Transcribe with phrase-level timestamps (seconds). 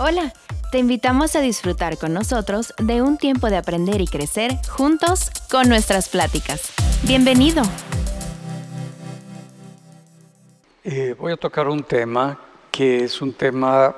[0.00, 0.32] Hola,
[0.70, 5.68] te invitamos a disfrutar con nosotros de un tiempo de aprender y crecer juntos con
[5.68, 6.72] nuestras pláticas.
[7.02, 7.64] Bienvenido.
[10.84, 12.38] Eh, voy a tocar un tema
[12.70, 13.92] que es un tema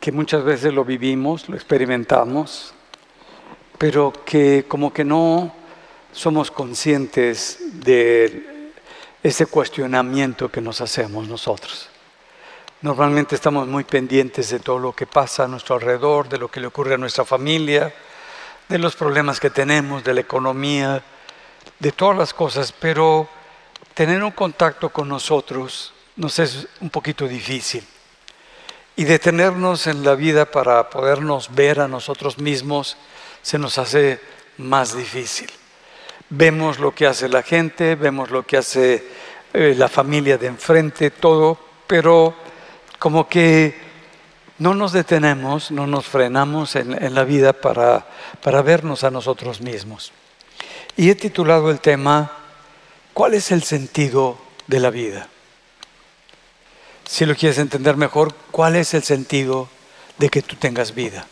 [0.00, 2.74] que muchas veces lo vivimos, lo experimentamos,
[3.78, 5.54] pero que como que no
[6.10, 8.72] somos conscientes de
[9.22, 11.90] ese cuestionamiento que nos hacemos nosotros.
[12.80, 16.60] Normalmente estamos muy pendientes de todo lo que pasa a nuestro alrededor, de lo que
[16.60, 17.92] le ocurre a nuestra familia,
[18.68, 21.02] de los problemas que tenemos, de la economía,
[21.76, 23.28] de todas las cosas, pero
[23.94, 27.84] tener un contacto con nosotros nos es un poquito difícil.
[28.94, 32.96] Y detenernos en la vida para podernos ver a nosotros mismos
[33.42, 34.20] se nos hace
[34.56, 35.50] más difícil.
[36.30, 39.04] Vemos lo que hace la gente, vemos lo que hace
[39.52, 42.46] eh, la familia de enfrente, todo, pero
[42.98, 43.78] como que
[44.58, 48.06] no nos detenemos, no nos frenamos en, la vida para,
[48.42, 50.12] para vernos a nosotros mismos.
[50.96, 52.32] Y he titulado el tema,
[53.14, 55.28] ¿cuál es el sentido de la vida?
[57.08, 59.68] Si lo quieres entender mejor, ¿cuál es el sentido
[60.18, 61.26] de que tú tengas vida?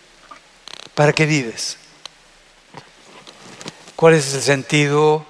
[0.94, 1.78] ¿Para qué vives?
[3.96, 5.26] ¿Cuál es el sentido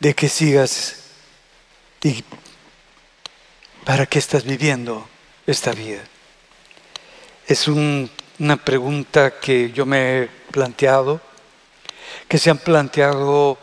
[0.00, 0.96] de que sigas
[2.02, 2.24] y
[3.84, 5.08] para qué estás viviendo?
[5.46, 6.02] Esta vida?
[7.46, 11.20] Es una pregunta que yo me he planteado,
[12.28, 13.58] que se han planteado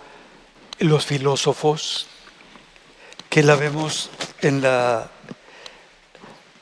[0.79, 2.07] los filósofos,
[3.29, 4.09] que la vemos
[4.41, 5.09] en la,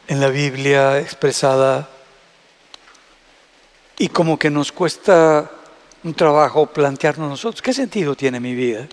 [0.08, 1.89] en la Biblia expresada
[3.97, 5.52] y como que nos cuesta
[6.03, 8.88] un trabajo plantearnos nosotros, ¿qué sentido tiene mi vida?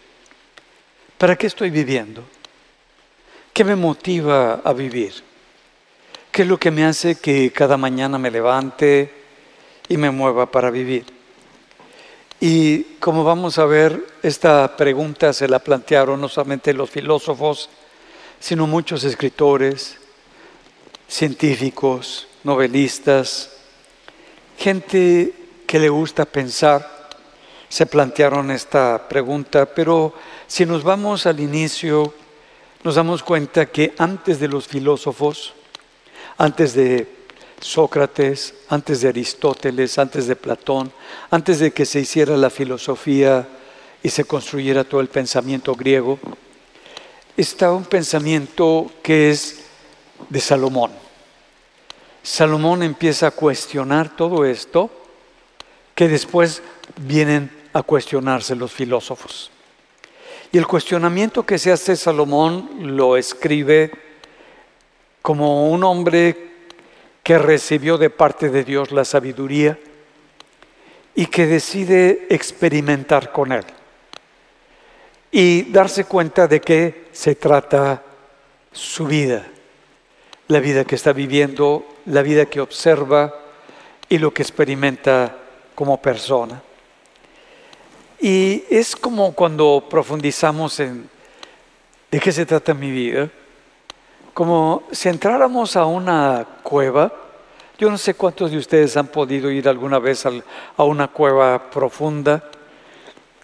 [1.17, 2.23] ¿Para qué estoy viviendo?
[3.53, 5.28] ¿Qué me motiva a vivir?
[6.33, 9.13] ¿Qué es lo que me hace que cada mañana me levante
[9.89, 11.05] y me mueva para vivir?
[12.41, 17.69] Y como vamos a ver, esta pregunta se la plantearon no solamente los filósofos,
[18.39, 19.97] sino muchos escritores,
[21.09, 23.51] científicos, novelistas,
[24.57, 25.35] gente
[25.67, 27.09] que le gusta pensar,
[27.69, 30.15] se plantearon esta pregunta, pero
[30.47, 32.15] si nos vamos al inicio,
[32.85, 35.55] nos damos cuenta que antes de los filósofos,
[36.39, 37.07] antes de
[37.61, 40.93] Sócrates, antes de Aristóteles, antes de Platón,
[41.31, 43.47] antes de que se hiciera la filosofía
[44.03, 46.21] y se construyera todo el pensamiento griego,
[47.37, 49.65] está un pensamiento que es
[50.29, 50.93] de Salomón.
[52.23, 54.91] Salomón empieza a cuestionar todo esto
[55.95, 56.63] que después
[57.01, 59.51] vienen a cuestionarse los filósofos.
[60.53, 64.08] Y el cuestionamiento que se hace Salomón lo escribe
[65.29, 66.35] como un hombre
[67.23, 69.79] que recibió de parte de Dios la sabiduría
[71.15, 73.67] y que decide experimentar con él
[75.31, 78.03] y darse cuenta de qué se trata
[78.73, 79.47] su vida,
[80.47, 83.35] la vida que está viviendo, la vida que observa
[84.09, 85.37] y lo que experimenta
[85.75, 86.63] como persona.
[88.19, 91.07] Y es como cuando profundizamos en
[92.11, 93.31] de qué se trata mi vida,
[94.39, 97.13] como si entráramos a una cueva,
[97.77, 102.49] yo no sé cuántos de ustedes han podido ir alguna vez a una cueva profunda,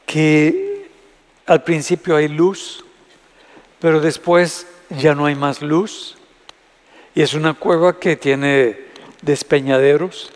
[0.07, 0.89] que
[1.47, 2.85] al principio hay luz,
[3.81, 6.17] pero después ya no hay más luz,
[7.13, 8.79] y es una cueva que tiene
[9.21, 10.31] despeñaderos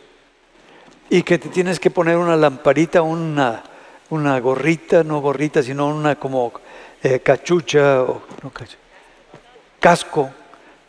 [1.09, 3.63] y que te tienes que poner una lamparita, una,
[4.11, 6.53] una gorrita, no gorrita, sino una como
[7.01, 8.23] eh, cachucha o
[9.79, 10.33] casco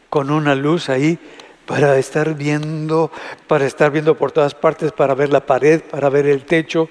[0.09, 1.19] con una luz ahí
[1.65, 3.11] para estar viendo,
[3.47, 6.89] para estar viendo por todas partes, para ver la pared, para ver el techo,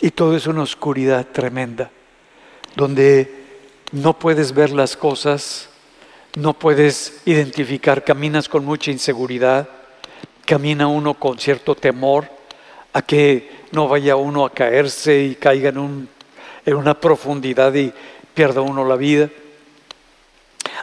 [0.00, 1.90] y todo es una oscuridad tremenda,
[2.76, 3.44] donde
[3.92, 5.68] no puedes ver las cosas,
[6.36, 9.68] no puedes identificar, caminas con mucha inseguridad,
[10.46, 12.28] camina uno con cierto temor
[12.92, 16.08] a que no vaya uno a caerse y caiga en,
[16.64, 17.92] en una profundidad y
[18.34, 19.28] pierda uno la vida.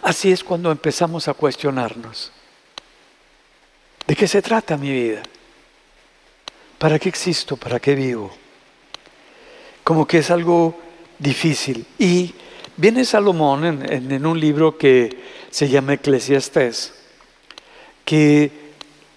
[0.02, 2.32] Así es cuando empezamos a cuestionarnos.
[4.06, 5.24] ¿De qué se trata mi vida?
[6.78, 7.58] ¿Para qué existo?
[7.58, 8.32] ¿Para qué vivo?
[9.84, 10.78] Como que es algo
[11.18, 11.86] difícil.
[11.98, 12.34] Y
[12.78, 16.94] viene Salomón en, un libro que se llama Eclesiastés,
[18.06, 18.52] que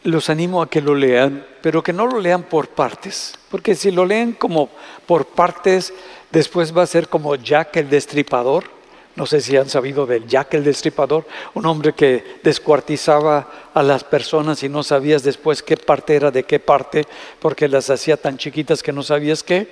[0.03, 3.91] los animo a que lo lean, pero que no lo lean por partes, porque si
[3.91, 4.71] lo leen como
[5.07, 5.93] por partes,
[6.31, 8.80] después va a ser como Jack el destripador
[9.21, 14.03] No sé si han sabido del Jack el Destripador, un hombre que descuartizaba a las
[14.03, 17.05] personas y no sabías después qué parte era de qué parte,
[17.39, 19.69] porque las hacía tan chiquitas que no sabías qué.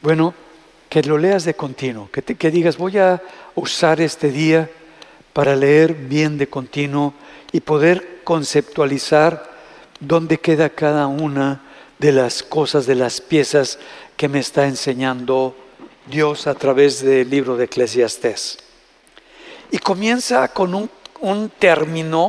[0.00, 0.32] Bueno,
[0.88, 3.22] que lo leas de continuo, que, que digas, voy a
[3.54, 4.70] usar este día
[5.34, 7.12] para leer bien de continuo
[7.52, 9.50] y poder conceptualizar
[10.00, 11.60] dónde queda cada una
[11.98, 13.78] de las cosas, de las piezas
[14.16, 15.54] que me está enseñando
[16.06, 18.58] Dios a través del libro de Eclesiastés.
[19.72, 22.28] Y comienza con un, término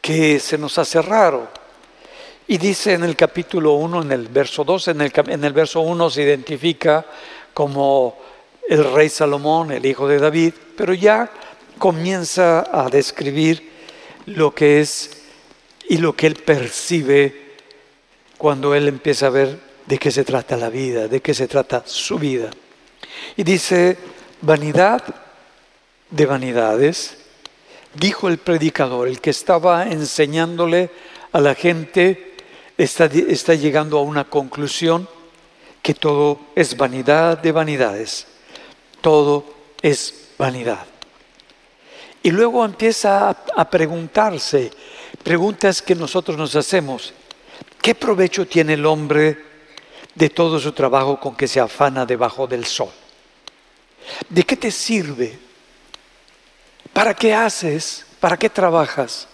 [0.00, 1.48] que se nos hace raro.
[2.46, 5.80] Y dice en el capítulo 1, en el verso 2, en el, en el verso
[5.80, 7.04] 1 se identifica
[7.52, 8.16] como
[8.68, 11.28] el rey Salomón, el hijo de David, pero ya
[11.78, 13.72] comienza a describir
[14.26, 15.22] lo que es
[15.88, 17.54] y lo que él percibe
[18.38, 21.82] cuando él empieza a ver de qué se trata la vida, de qué se trata
[21.86, 22.50] su vida.
[23.36, 23.96] Y dice,
[24.40, 25.02] vanidad
[26.10, 27.18] de vanidades,
[27.94, 30.90] dijo el predicador, el que estaba enseñándole
[31.32, 32.34] a la gente,
[32.76, 35.08] está, está llegando a una conclusión
[35.82, 38.26] que todo es vanidad de vanidades,
[39.00, 39.44] todo
[39.82, 40.84] es vanidad.
[42.26, 44.72] Y luego empieza a, preguntarse,
[45.22, 47.14] preguntas que nosotros nos hacemos,
[47.80, 49.44] ¿qué provecho tiene el hombre
[50.16, 52.90] de todo su trabajo con que se afana debajo del sol?
[54.28, 55.38] ¿De qué te sirve?
[56.92, 58.06] ¿Para qué haces?
[58.18, 59.28] ¿Para qué trabajas?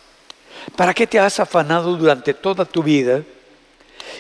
[0.77, 3.23] ¿Para qué te has afanado durante toda tu vida?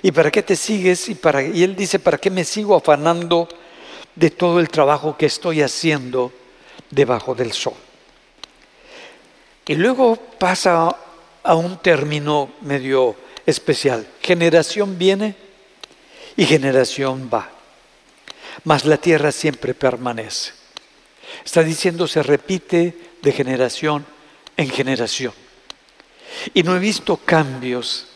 [0.02, 1.08] ¿Y para qué te sigues?
[1.08, 3.48] Y, para, él dice, ¿para qué me sigo afanando
[4.14, 6.32] de todo el trabajo que estoy haciendo
[6.90, 7.74] debajo del sol?
[9.66, 10.96] Y luego pasa
[11.42, 13.16] a un término medio
[13.46, 14.06] especial.
[14.20, 15.34] Generación viene
[16.36, 17.50] y generación va.
[18.64, 20.52] Mas la tierra siempre permanece.
[21.44, 24.04] Está diciendo, se repite de generación
[24.56, 25.32] en generación.
[26.54, 28.08] Y no he visto cambios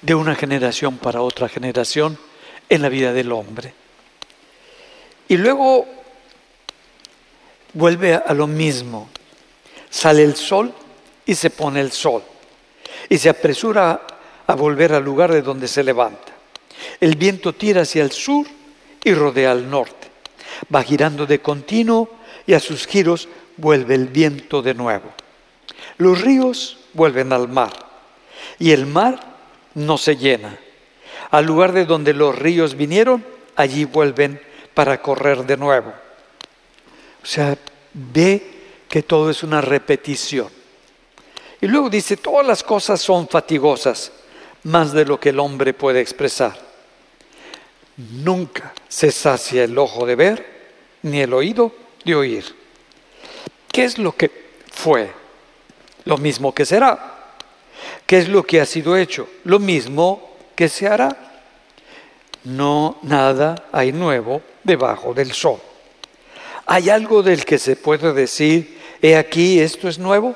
[0.00, 2.18] de una generación para otra generación
[2.68, 3.74] en la vida del hombre.
[5.28, 5.86] Y luego
[7.72, 9.08] vuelve a lo mismo.
[9.90, 10.72] Sale el sol
[11.24, 12.22] y se pone el sol.
[13.08, 14.06] Y se apresura
[14.46, 16.33] a volver al lugar de donde se levanta.
[17.00, 18.46] El viento tira hacia el sur
[19.02, 20.08] y rodea al norte.
[20.74, 22.08] Va girando de continuo
[22.46, 25.12] y a sus giros vuelve el viento de nuevo.
[25.98, 27.72] Los ríos vuelven al mar
[28.58, 29.20] y el mar
[29.74, 30.58] no se llena.
[31.30, 33.24] Al lugar de donde los ríos vinieron,
[33.56, 34.40] allí vuelven
[34.74, 35.92] para correr de nuevo.
[37.22, 37.56] O sea,
[37.92, 38.54] ve
[38.88, 40.48] que todo es una repetición.
[41.60, 44.12] Y luego dice, todas las cosas son fatigosas,
[44.64, 46.73] más de lo que el hombre puede expresar.
[47.96, 50.46] Nunca se sacia el ojo de ver,
[51.02, 51.72] ni el oído
[52.04, 52.44] de oír.
[53.70, 54.30] ¿Qué es lo que
[54.70, 55.10] fue?
[56.04, 57.34] Lo mismo que será.
[58.06, 59.28] ¿Qué es lo que ha sido hecho?
[59.44, 61.42] Lo mismo que se hará.
[62.44, 65.60] No nada hay nuevo debajo del sol.
[66.66, 68.74] ¿Hay algo del que se puede decir
[69.04, 70.34] He aquí, esto es nuevo.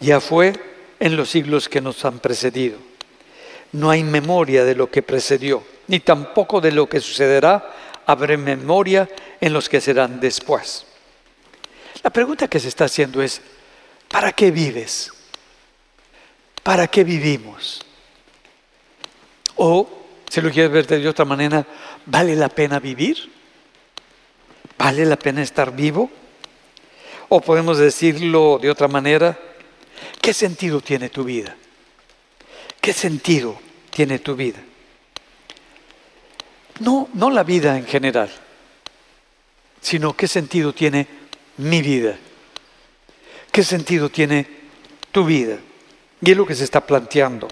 [0.00, 0.54] Ya fue
[0.98, 2.78] en los siglos que nos han precedido.
[3.70, 7.74] No hay memoria de lo que precedió, ni tampoco de lo que sucederá.
[8.06, 9.08] Habrá memoria
[9.40, 10.86] en los que serán después.
[12.02, 13.42] La pregunta que se está haciendo es,
[14.08, 15.12] ¿para qué vives?
[16.62, 17.80] ¿Para qué vivimos?
[19.56, 19.88] O,
[20.30, 21.66] si lo quieres ver de otra manera,
[22.06, 23.30] ¿vale la pena vivir?
[24.78, 26.10] ¿Vale la pena estar vivo?
[27.28, 29.38] O podemos decirlo de otra manera,
[30.20, 31.56] ¿qué sentido tiene tu vida?
[32.80, 34.60] ¿Qué sentido tiene tu vida?
[36.80, 38.30] No, no la vida en general,
[39.80, 41.06] sino qué sentido tiene
[41.58, 42.16] mi vida.
[43.50, 44.46] ¿Qué sentido tiene
[45.10, 45.58] tu vida?
[46.20, 47.48] Y es lo que se está planteando.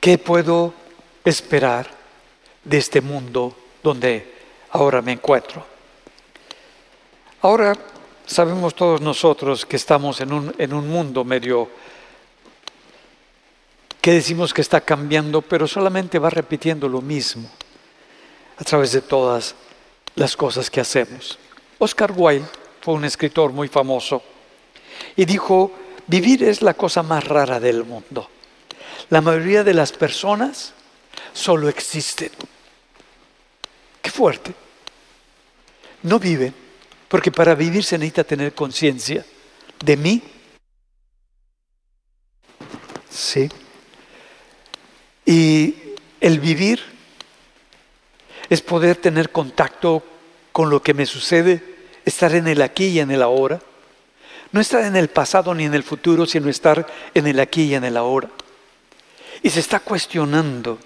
[0.00, 0.74] ¿Qué puedo
[1.24, 1.88] esperar
[2.62, 4.34] de este mundo donde
[4.70, 5.64] ahora me encuentro?
[7.42, 7.76] Ahora
[8.26, 11.70] sabemos todos nosotros que estamos en un, en un mundo medio
[14.06, 17.50] que decimos que está cambiando, pero solamente va repitiendo lo mismo
[18.56, 19.56] a través de todas
[20.14, 21.36] las cosas que hacemos.
[21.78, 22.46] Oscar Wilde
[22.80, 24.22] fue un escritor muy famoso
[25.16, 25.72] y dijo,
[26.06, 28.30] vivir es la cosa más rara del mundo.
[29.10, 30.72] La mayoría de las personas
[31.32, 32.30] solo existen.
[34.00, 34.54] Qué fuerte.
[36.04, 36.54] No viven
[37.08, 39.26] porque para vivir se necesita tener conciencia
[39.84, 40.22] de mí.
[43.10, 43.50] Sí.
[45.26, 45.74] Y
[46.20, 46.80] el vivir
[48.48, 50.02] es poder tener contacto
[50.52, 51.62] con lo que me sucede,
[52.04, 53.60] estar en el aquí y en el ahora.
[54.52, 57.74] No estar en el pasado ni en el futuro, sino estar en el aquí y
[57.74, 58.30] en el ahora.
[59.42, 60.78] Y se está cuestionando.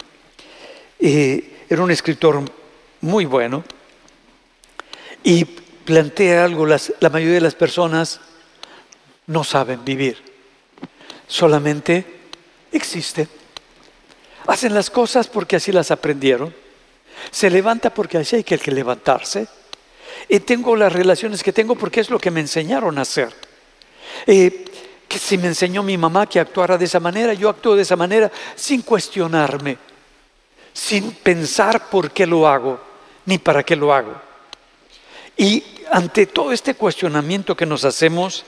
[0.98, 2.42] Eh, era un escritor
[3.02, 3.62] muy bueno
[5.22, 8.20] y plantea algo, la mayoría de las personas
[9.26, 10.18] no saben vivir,
[11.26, 12.04] solamente
[12.72, 13.28] existen.
[14.46, 16.54] Hacen las cosas porque así las aprendieron.
[17.30, 19.46] Se levanta porque así hay que levantarse.
[20.28, 23.34] Y tengo las relaciones que tengo porque es lo que me enseñaron a hacer.
[24.26, 24.64] Eh,
[25.08, 27.96] que si me enseñó mi mamá que actuara de esa manera, yo actúo de esa
[27.96, 29.76] manera sin cuestionarme,
[30.72, 32.80] sin pensar por qué lo hago,
[33.26, 34.14] ni para qué lo hago.
[35.36, 38.44] Y ante todo este cuestionamiento que nos hacemos,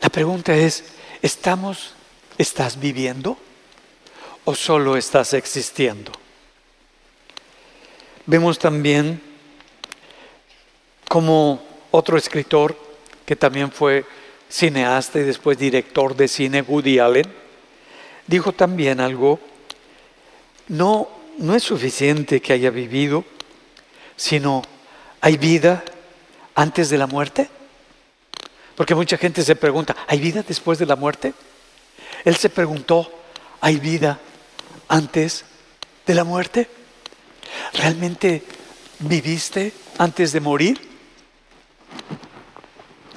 [0.00, 0.84] la pregunta es,
[1.20, 1.94] ¿estamos,
[2.38, 3.36] estás viviendo
[4.46, 6.10] o solo estás existiendo?
[8.24, 9.20] Vemos también
[11.08, 12.76] como otro escritor
[13.26, 14.04] que también fue
[14.48, 17.26] cineasta y después director de cine, Woody Allen,
[18.26, 19.40] dijo también algo,
[20.68, 23.24] no, no es suficiente que haya vivido,
[24.16, 24.62] sino
[25.20, 25.84] hay vida
[26.54, 27.48] antes de la muerte.
[28.76, 31.34] Porque mucha gente se pregunta, ¿hay vida después de la muerte?
[32.24, 33.10] Él se preguntó,
[33.60, 34.20] ¿hay vida
[34.88, 35.44] antes
[36.06, 36.68] de la muerte?
[37.74, 38.42] ¿Realmente
[39.00, 40.80] viviste antes de morir?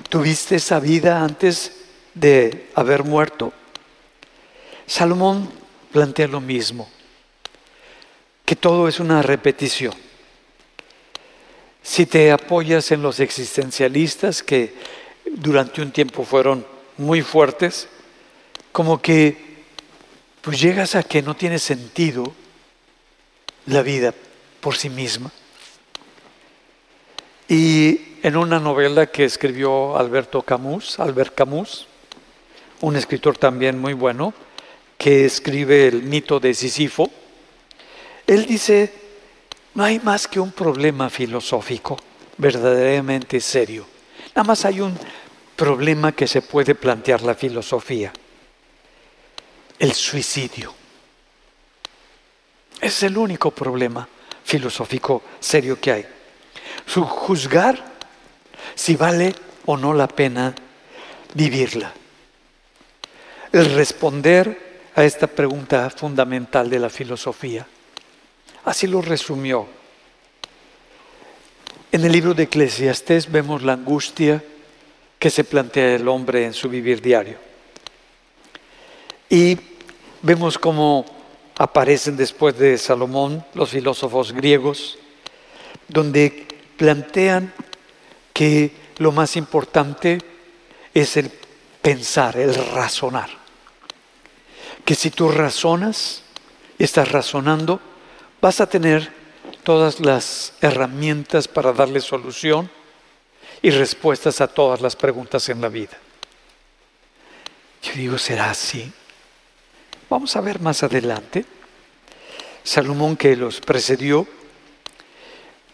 [0.09, 1.71] ¿Tuviste esa vida antes
[2.13, 3.53] de haber muerto?
[4.87, 5.49] Salomón
[5.91, 6.89] plantea lo mismo,
[8.43, 9.93] que todo es una repetición.
[11.83, 14.73] Si te apoyas en los existencialistas que
[15.31, 16.65] durante un tiempo fueron
[16.97, 17.87] muy fuertes,
[18.71, 19.48] como que
[20.41, 22.33] pues llegas a que no tiene sentido
[23.65, 24.13] la vida
[24.59, 25.31] por sí misma.
[27.47, 31.87] Y en una novela que escribió Alberto Camus, Albert Camus,
[32.81, 34.33] un escritor también muy bueno,
[34.97, 37.09] que escribe el mito de Sísifo,
[38.27, 38.93] él dice,
[39.73, 41.97] no hay más que un problema filosófico
[42.37, 43.85] verdaderamente serio.
[44.35, 44.97] Nada más hay un
[45.55, 48.13] problema que se puede plantear la filosofía,
[49.79, 50.75] el suicidio.
[52.81, 54.07] Es el único problema
[54.43, 56.05] filosófico serio que hay.
[56.85, 57.83] Su juzgar
[58.75, 59.33] si vale
[59.65, 60.53] o no la pena
[61.33, 61.93] vivirla.
[63.51, 67.65] El responder a esta pregunta fundamental de la filosofía.
[68.65, 69.67] Así lo resumió.
[71.91, 74.43] En el libro de Eclesiastés vemos la angustia
[75.17, 77.37] que se plantea el hombre en su vivir diario.
[79.29, 79.57] Y
[80.21, 81.05] vemos cómo
[81.57, 84.97] aparecen después de Salomón los filósofos griegos,
[85.87, 86.47] donde
[86.77, 87.53] plantean
[88.33, 90.19] que lo más importante
[90.93, 91.31] es el
[91.81, 93.29] pensar, el razonar.
[94.85, 96.23] Que si tú razonas,
[96.77, 97.79] estás razonando,
[98.41, 99.11] vas a tener
[99.63, 102.69] todas las herramientas para darle solución
[103.61, 105.97] y respuestas a todas las preguntas en la vida.
[107.81, 108.91] Yo digo, ¿será así?
[110.09, 111.45] Vamos a ver más adelante.
[112.63, 114.27] Salomón que los precedió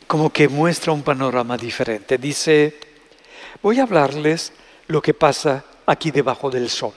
[0.08, 2.18] como que muestra un panorama diferente.
[2.18, 2.78] Dice,
[3.62, 4.52] voy a hablarles
[4.88, 6.94] lo que pasa aquí debajo del sol.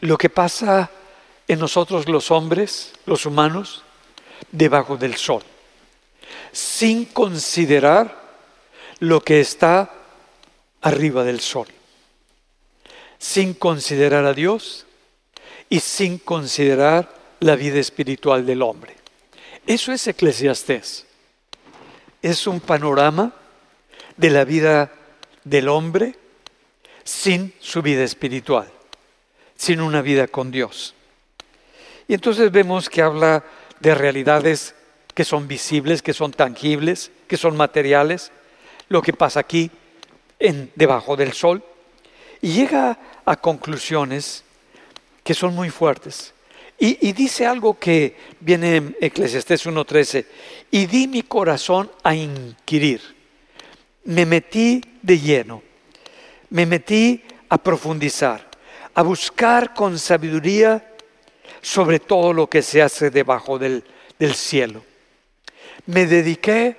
[0.00, 0.90] Lo que pasa
[1.46, 3.82] en nosotros los hombres, los humanos,
[4.50, 5.42] debajo del sol.
[6.50, 8.22] Sin considerar
[9.00, 9.92] lo que está
[10.80, 11.66] arriba del sol.
[13.18, 14.86] Sin considerar a Dios
[15.68, 18.94] y sin considerar la vida espiritual del hombre.
[19.66, 21.06] Eso es Eclesiastés
[22.24, 23.34] es un panorama
[24.16, 24.90] de la vida
[25.44, 26.16] del hombre
[27.04, 28.66] sin su vida espiritual,
[29.54, 30.94] sin una vida con Dios.
[32.08, 33.44] Y entonces vemos que habla
[33.78, 34.74] de realidades
[35.12, 38.32] que son visibles, que son tangibles, que son materiales,
[38.88, 39.70] lo que pasa aquí
[40.38, 41.62] en, debajo del sol,
[42.40, 44.44] y llega a conclusiones
[45.24, 46.34] que son muy fuertes.
[46.78, 50.26] Y, dice algo que viene en Eclesiastés 1.13,
[50.70, 53.00] y di mi corazón a inquirir.
[54.04, 55.62] Me metí de lleno,
[56.50, 58.50] me metí a profundizar,
[58.92, 60.92] a buscar con sabiduría
[61.62, 63.82] sobre todo lo que se hace debajo del,
[64.18, 64.84] del cielo.
[65.86, 66.76] Me dediqué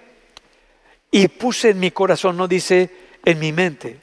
[1.09, 2.91] y puse en mi corazón, no dice
[3.23, 4.01] en mi mente,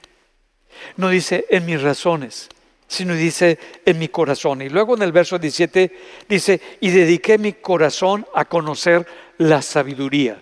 [0.96, 2.48] no dice en mis razones,
[2.92, 4.60] sino dice en mi corazón.
[4.60, 9.06] Y luego en el verso 17 dice, y dediqué mi corazón a conocer
[9.38, 10.40] la sabiduría.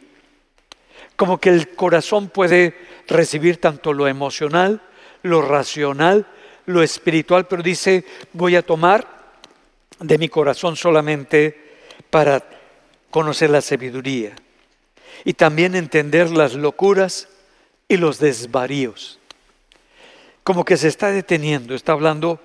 [1.15, 2.75] como que el corazón puede
[3.07, 4.81] recibir tanto lo emocional,
[5.23, 6.27] lo racional,
[6.65, 9.07] lo espiritual, pero dice, voy a tomar
[9.99, 11.77] de mi corazón solamente
[12.09, 12.43] para
[13.11, 14.35] conocer la sabiduría
[15.25, 17.29] y también entender las locuras
[17.87, 19.20] y los desvaríos.
[20.43, 22.41] Como que se está deteniendo, está hablando,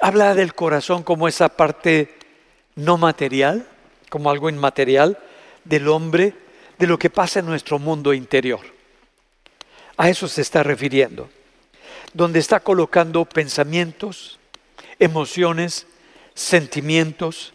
[0.00, 2.18] habla del corazón como esa parte
[2.74, 3.66] no material,
[4.10, 5.18] como algo inmaterial
[5.64, 6.34] del hombre,
[6.78, 8.60] de lo que pasa en nuestro mundo interior.
[9.96, 11.30] A eso se está refiriendo,
[12.12, 14.38] donde está colocando pensamientos,
[14.98, 15.86] emociones,
[16.34, 17.54] sentimientos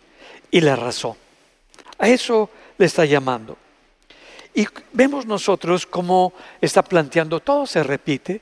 [0.51, 1.15] y la razón.
[1.97, 3.57] A eso le está llamando.
[4.53, 8.41] Y vemos nosotros cómo está planteando, todo se repite,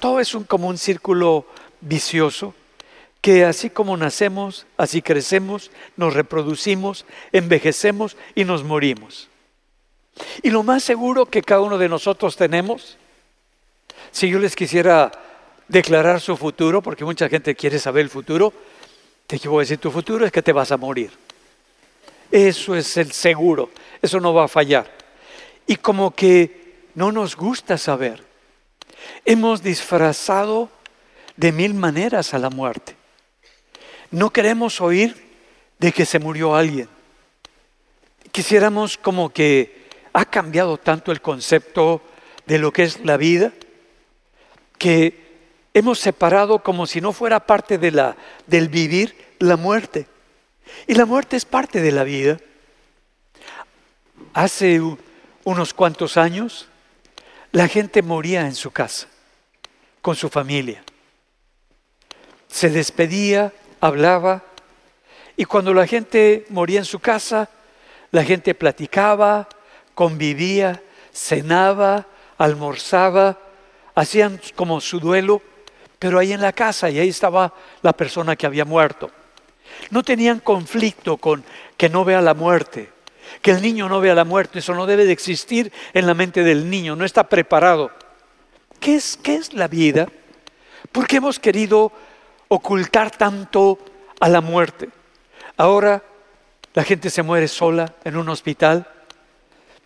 [0.00, 1.46] todo es un, como un círculo
[1.80, 2.54] vicioso,
[3.20, 9.28] que así como nacemos, así crecemos, nos reproducimos, envejecemos y nos morimos.
[10.42, 12.96] Y lo más seguro que cada uno de nosotros tenemos,
[14.10, 15.12] si yo les quisiera
[15.68, 18.52] declarar su futuro, porque mucha gente quiere saber el futuro,
[19.26, 21.12] te voy a decir, tu futuro es que te vas a morir.
[22.30, 23.70] Eso es el seguro,
[24.02, 24.90] eso no va a fallar.
[25.66, 28.29] Y como que no nos gusta saber.
[29.24, 30.70] Hemos disfrazado
[31.36, 32.96] de mil maneras a la muerte.
[34.10, 35.30] No queremos oír
[35.78, 36.88] de que se murió alguien.
[38.32, 42.02] Quisiéramos como que ha cambiado tanto el concepto
[42.46, 43.52] de lo que es la vida
[44.78, 45.20] que
[45.74, 48.16] hemos separado como si no fuera parte de la,
[48.46, 50.06] del vivir la muerte.
[50.86, 52.38] Y la muerte es parte de la vida.
[54.32, 54.80] Hace
[55.44, 56.69] unos cuantos años,
[57.52, 59.08] la gente moría en su casa,
[60.00, 60.82] con su familia.
[62.48, 64.44] Se despedía, hablaba,
[65.36, 67.48] y cuando la gente moría en su casa,
[68.10, 69.48] la gente platicaba,
[69.94, 72.06] convivía, cenaba,
[72.38, 73.38] almorzaba,
[73.94, 75.42] hacían como su duelo,
[75.98, 79.10] pero ahí en la casa, y ahí estaba la persona que había muerto.
[79.90, 81.44] No tenían conflicto con
[81.76, 82.90] que no vea la muerte,
[83.42, 86.42] que el niño no vea la muerte, eso no debe de existir en la mente
[86.42, 87.90] del niño, no está preparado.
[88.78, 90.08] ¿Qué es, qué es la vida?
[90.92, 91.92] ¿Por qué hemos querido
[92.48, 93.78] ocultar tanto
[94.20, 94.88] a la muerte?
[95.56, 96.02] Ahora
[96.74, 98.86] la gente se muere sola en un hospital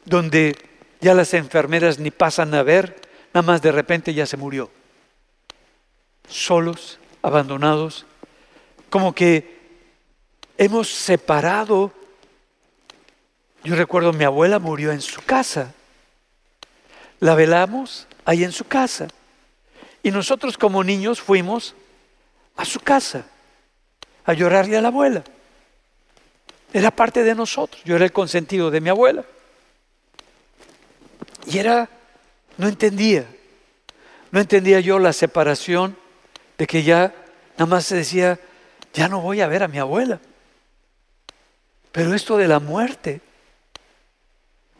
[0.04, 0.56] donde
[1.00, 3.00] ya las enfermeras ni pasan a ver,
[3.32, 4.70] nada más de repente ya se murió.
[6.28, 8.06] Solos, abandonados,
[8.90, 9.54] como que
[10.56, 11.92] hemos separado.
[13.64, 15.72] Yo recuerdo mi abuela murió en su casa.
[17.18, 19.08] La velamos ahí en su casa.
[20.02, 21.74] Y nosotros como niños fuimos
[22.56, 23.24] a su casa
[24.26, 25.24] a llorarle a la abuela.
[26.74, 27.82] Era parte de nosotros.
[27.84, 29.24] Yo era el consentido de mi abuela.
[31.46, 31.88] Y era,
[32.58, 33.26] no entendía.
[34.30, 35.96] No entendía yo la separación
[36.58, 37.14] de que ya
[37.56, 38.38] nada más se decía,
[38.92, 40.20] ya no voy a ver a mi abuela.
[41.92, 43.20] Pero esto de la muerte,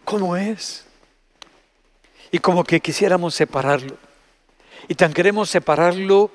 [0.04, 0.84] ¿cómo es?
[2.30, 3.96] Y como que quisiéramos separarlo.
[4.88, 6.30] Y tan queremos separarlo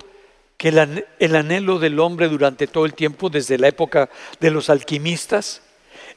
[0.58, 5.62] que el, anhelo del hombre durante todo el tiempo, desde la época de los alquimistas,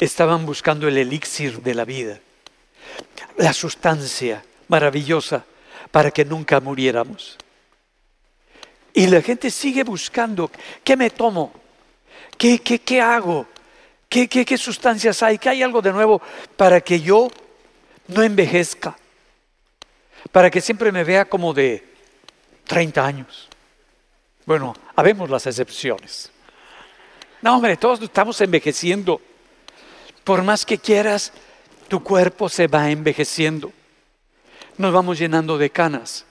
[0.01, 2.19] estaban buscando el elixir de la vida,
[3.37, 5.45] la sustancia maravillosa
[5.91, 7.39] para que nunca muriéramos.
[8.95, 10.51] Y la gente sigue buscando,
[10.83, 11.53] ¿qué me tomo?
[12.37, 13.47] ¿Qué, qué, qué hago?
[14.13, 15.39] ¿Qué, sustancias hay?
[15.39, 16.21] ¿Qué hay algo de nuevo
[16.57, 17.31] para que yo
[18.13, 18.97] no envejezca?
[20.31, 21.85] Para que siempre me vea como de
[22.67, 23.49] 30 años.
[24.47, 26.31] Bueno, habemos las excepciones.
[27.41, 29.21] No, hombre, todos estamos envejeciendo.
[30.25, 31.33] Por más que quieras,
[31.89, 33.73] tu cuerpo se va envejeciendo.
[34.79, 36.25] Nos vamos llenando de canas.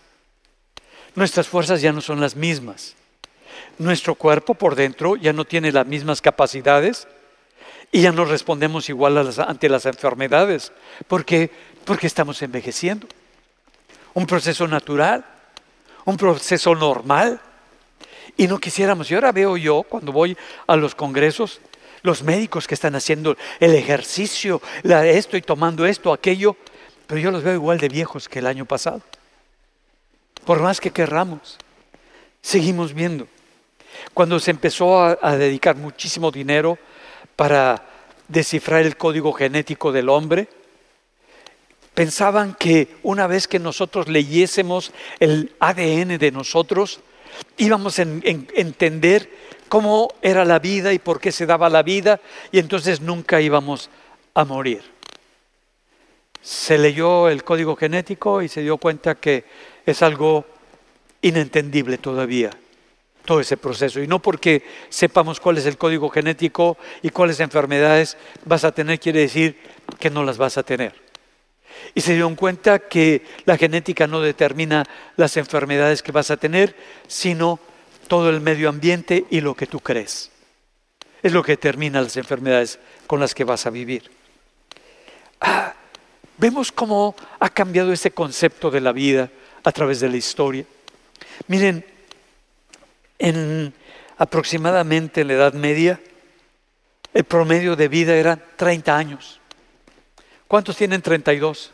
[1.16, 2.96] Nuestras fuerzas ya no son las mismas.
[3.78, 7.08] Nuestro cuerpo por dentro ya no tiene las mismas capacidades
[7.92, 10.72] y ya no respondemos igual ante las enfermedades.
[11.08, 11.52] ¿Por qué?
[11.86, 13.08] Porque estamos envejeciendo.
[14.14, 15.26] Un proceso natural,
[16.06, 17.40] un proceso normal.
[18.38, 19.10] Y no quisiéramos.
[19.10, 21.62] Y ahora veo yo, cuando voy a los congresos,
[22.02, 26.56] los médicos que están haciendo el ejercicio, la, esto y tomando esto, aquello,
[27.08, 29.02] pero yo los veo igual de viejos que el año pasado.
[30.46, 31.58] Por más que querramos,
[32.42, 33.28] seguimos viendo.
[34.14, 36.80] Cuando se empezó a dedicar muchísimo dinero
[37.36, 37.84] para
[38.32, 40.48] descifrar el código genético del hombre.
[41.94, 47.02] Pensaban que una vez que nosotros leyésemos el ADN de nosotros,
[47.58, 49.30] íbamos a entender
[49.68, 52.20] cómo era la vida y por qué se daba la vida
[52.52, 53.90] y entonces nunca íbamos
[54.34, 54.84] a morir.
[56.42, 59.46] se leyó el código genético y se dio cuenta que
[59.86, 60.44] es algo
[61.22, 62.50] inentendible todavía
[63.26, 64.02] todo ese proceso.
[64.02, 69.00] Y no porque sepamos cuál es el código genético y cuáles enfermedades vas a tener,
[69.00, 69.58] quiere decir
[70.00, 71.11] que no las vas a tener.
[71.94, 74.86] Y se dieron cuenta que la genética no determina
[75.18, 76.76] las enfermedades que vas a tener,
[77.08, 77.60] sino
[78.08, 80.32] todo el medio ambiente y lo que tú crees.
[81.24, 84.10] Es lo que determina las enfermedades con las que vas a vivir.
[85.40, 85.74] Ah,
[86.38, 89.30] vemos cómo ha cambiado ese concepto de la vida
[89.64, 90.66] a través de la historia.
[91.48, 91.86] Miren,
[93.20, 93.74] en
[94.18, 96.00] aproximadamente la Edad Media,
[97.14, 99.41] el promedio de vida era 30 años.
[100.52, 101.72] ¿Cuántos tienen 32?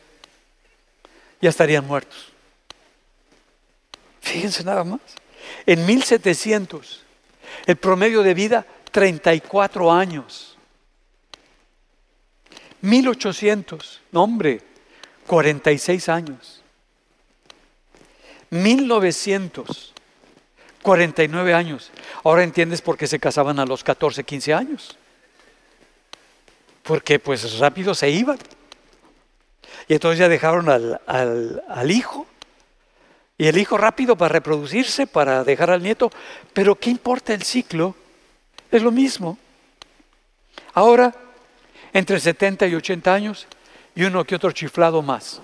[1.42, 2.28] Ya estarían muertos.
[4.22, 5.02] Fíjense nada más.
[5.66, 7.02] En 1700,
[7.66, 10.60] el promedio de vida, 34 años.
[12.82, 14.62] 1800, no hombre,
[15.26, 16.62] 46 años.
[18.52, 19.94] 1900,
[20.84, 21.90] 49 años.
[22.24, 24.96] Ahora entiendes por qué se casaban a los 14, 15 años.
[26.84, 28.38] Porque pues rápido se iban.
[29.88, 32.28] Y entonces ya dejaron al, al hijo.
[33.38, 36.12] Y el hijo rápido para reproducirse, para dejar al nieto.
[36.54, 37.96] Pero ¿qué importa el ciclo?
[38.72, 39.38] Es lo mismo.
[40.74, 41.14] Ahora,
[41.94, 43.48] entre 70 y 80 años
[43.96, 45.42] y uno que otro chiflado más.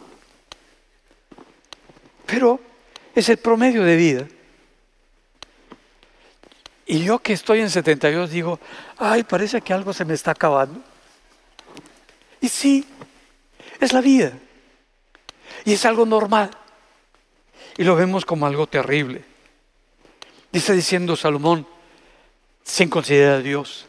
[2.26, 2.60] Pero
[3.16, 4.28] es el promedio de vida.
[6.86, 8.60] Y yo que estoy en 72 digo,
[8.98, 10.82] ay, parece que algo se me está acabando.
[12.42, 12.86] Y sí,
[13.86, 14.34] es la vida.
[15.66, 16.52] Y es algo normal.
[17.78, 19.24] Y lo vemos como algo terrible.
[20.52, 21.68] Dice diciendo Salomón,
[22.64, 23.88] sin considerar a Dios,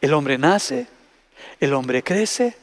[0.00, 0.86] el hombre nace,
[1.60, 2.56] el hombre crece,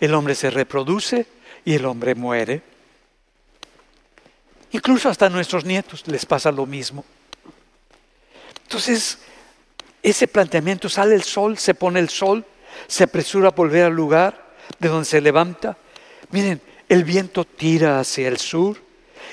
[0.00, 1.26] el hombre se reproduce
[1.64, 2.62] y el hombre muere.
[4.72, 7.04] Incluso hasta a nuestros nietos les pasa lo mismo.
[8.64, 9.18] Entonces,
[10.02, 12.44] ese planteamiento, sale el sol, se pone el sol,
[12.86, 15.78] se apresura a volver al lugar de donde se levanta.
[16.34, 18.76] Miren, el viento tira hacia el sur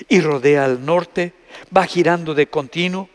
[0.08, 1.32] y rodea al norte,
[1.76, 3.10] va girando de continuo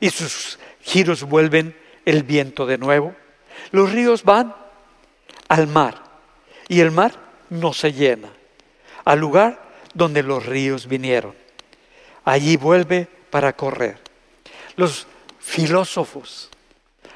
[0.00, 3.14] y sus giros vuelven el viento de nuevo.
[3.70, 4.56] Los ríos van
[5.46, 6.02] al mar
[6.66, 7.12] y el mar
[7.48, 8.28] no se llena,
[9.04, 9.62] al lugar
[9.94, 11.36] donde los ríos vinieron.
[12.24, 14.00] Allí vuelve para correr.
[14.74, 15.06] Los
[15.38, 16.50] filósofos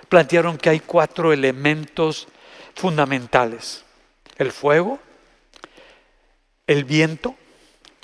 [0.08, 2.28] plantearon que hay cuatro elementos
[2.76, 3.82] fundamentales.
[4.38, 5.00] El fuego,
[6.72, 7.34] el viento,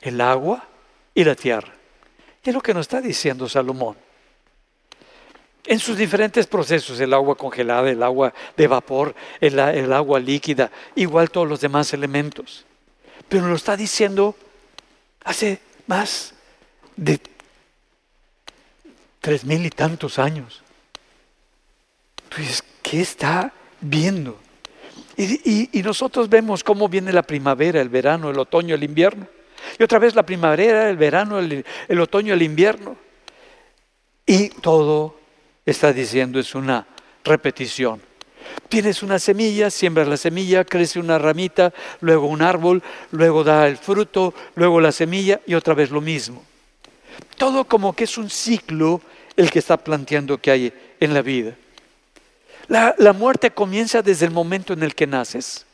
[0.00, 0.66] el agua
[1.14, 1.72] y la tierra.
[2.44, 3.96] Y es lo que nos está diciendo Salomón.
[5.64, 10.70] En sus diferentes procesos, el agua congelada, el agua de vapor, el, el agua líquida,
[10.94, 12.64] igual todos los demás elementos.
[13.28, 14.34] Pero lo está diciendo
[15.24, 16.32] hace más
[16.96, 17.20] de
[19.20, 20.62] tres mil y tantos años.
[22.34, 24.38] Pues, ¿qué está viendo?
[25.18, 29.26] Y, nosotros vemos cómo viene la primavera, el verano, el otoño, el invierno.
[29.76, 32.96] Y otra vez la primavera, el verano, el, el otoño, el invierno.
[34.24, 35.18] Y todo
[35.66, 36.86] está diciendo es una
[37.24, 38.00] repetición.
[38.68, 43.76] Tienes una semilla, siembras la semilla, crece una ramita, luego un árbol, luego da el
[43.76, 46.44] fruto, luego la semilla y otra vez lo mismo.
[47.36, 49.00] Todo como que es un ciclo
[49.36, 51.56] el que está planteando que hay en la vida.
[52.68, 55.64] La, muerte comienza desde el momento en el que naces.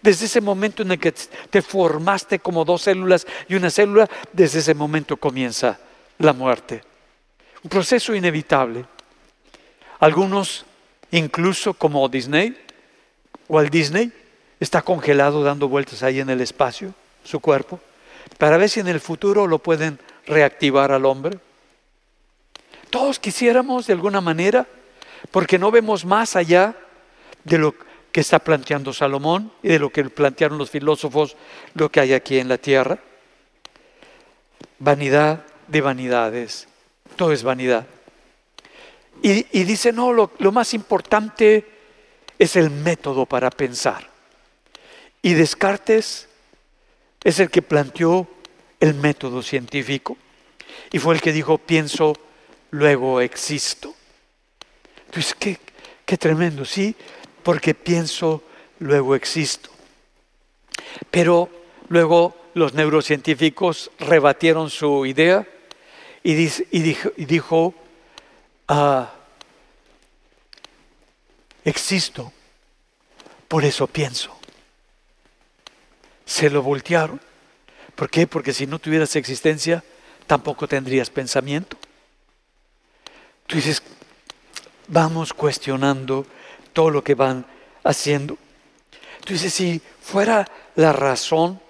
[0.00, 4.60] Desde ese momento en el que te formaste como dos células y una célula, desde
[4.60, 5.78] ese momento comienza
[6.18, 6.82] la muerte.
[7.62, 8.86] Un proceso inevitable.
[10.00, 10.64] Algunos,
[11.10, 12.56] incluso como Disney,
[13.46, 14.10] o al Disney,
[14.58, 17.80] está congelado dando vueltas ahí en el espacio, su cuerpo,
[18.38, 21.38] para ver si en el futuro lo pueden reactivar al hombre.
[22.88, 24.66] Todos quisiéramos de alguna manera,
[25.30, 26.74] porque no vemos más allá
[27.44, 27.74] de lo
[28.12, 31.36] que está planteando Salomón y de lo que plantearon los filósofos,
[31.74, 32.98] lo que hay aquí en la tierra.
[34.78, 36.68] Vanidad de vanidades,
[37.16, 37.86] todo es vanidad.
[39.22, 41.66] Y, dice, no, lo, más importante
[42.38, 44.08] es el método para pensar.
[45.22, 46.28] Y Descartes
[47.22, 48.28] es el que planteó
[48.80, 50.18] el método científico
[50.92, 52.14] y fue el que dijo, pienso,
[52.70, 53.94] luego existo.
[55.14, 55.60] Entonces, qué,
[56.04, 56.96] qué tremendo, ¿sí?
[57.44, 58.42] Porque pienso,
[58.80, 59.70] luego existo.
[61.08, 61.48] Pero
[61.88, 65.46] luego los neurocientíficos rebatieron su idea
[66.24, 67.74] y, dijo,
[68.66, 69.12] ah,
[71.64, 72.32] existo,
[73.46, 74.36] por eso pienso.
[76.26, 77.20] se lo voltearon.
[77.94, 78.26] ¿Por qué?
[78.26, 79.84] Porque si no tuvieras existencia,
[80.26, 81.76] tampoco tendrías pensamiento.
[83.46, 83.80] Tú dices,
[84.88, 86.26] vamos cuestionando
[86.72, 87.46] todo lo que van
[87.82, 88.36] haciendo.
[89.26, 91.60] Dices, si fuera la razón,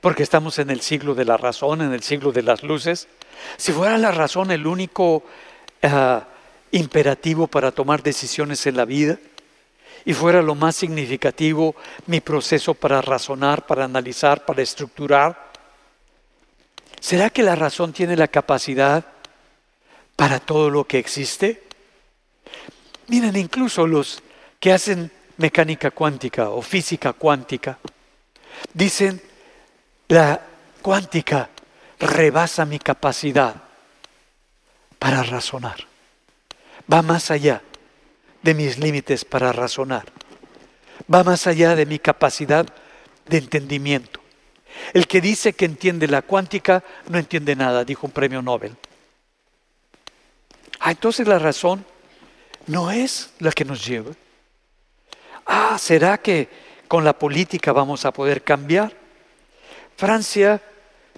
[0.00, 3.08] porque estamos en el siglo de la razón, en el siglo de las luces,
[3.56, 5.24] si fuera la razón el único
[5.82, 6.24] ah,
[6.72, 9.18] imperativo para tomar decisiones en la vida,
[10.04, 11.74] y fuera lo más significativo
[12.06, 15.50] mi proceso para razonar, para analizar, para estructurar,
[17.00, 19.04] ¿será que la razón tiene la capacidad
[20.14, 21.65] para todo lo que existe?
[23.08, 24.22] Miren, incluso los
[24.58, 27.78] que hacen mecánica cuántica o física cuántica,
[28.72, 29.20] dicen,
[30.08, 30.40] la
[30.82, 31.50] cuántica
[31.98, 33.54] rebasa mi capacidad
[34.98, 35.76] para razonar.
[36.92, 37.62] Va más allá
[38.42, 40.04] de mis límites para razonar.
[41.12, 42.66] Va más allá de mi capacidad
[43.26, 44.20] de entendimiento.
[44.92, 48.76] El que dice que entiende la cuántica no entiende nada, dijo un premio Nobel.
[50.80, 51.84] Ah, entonces la razón
[52.66, 54.12] no es la que nos lleva.
[55.46, 56.48] Ah, ¿será que
[56.88, 58.92] con la política vamos a poder cambiar?
[59.96, 60.60] Francia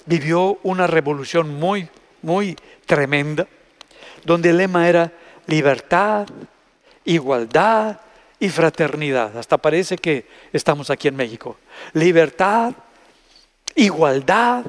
[0.07, 1.89] vivió una revolución muy,
[2.23, 2.57] muy
[2.87, 3.47] tremenda,
[4.25, 5.13] donde el lema era
[5.47, 6.27] libertad,
[7.05, 8.01] igualdad
[8.39, 9.37] y fraternidad.
[9.37, 11.57] Hasta parece que estamos aquí en México.
[11.95, 12.73] Libertad,
[13.75, 14.65] igualdad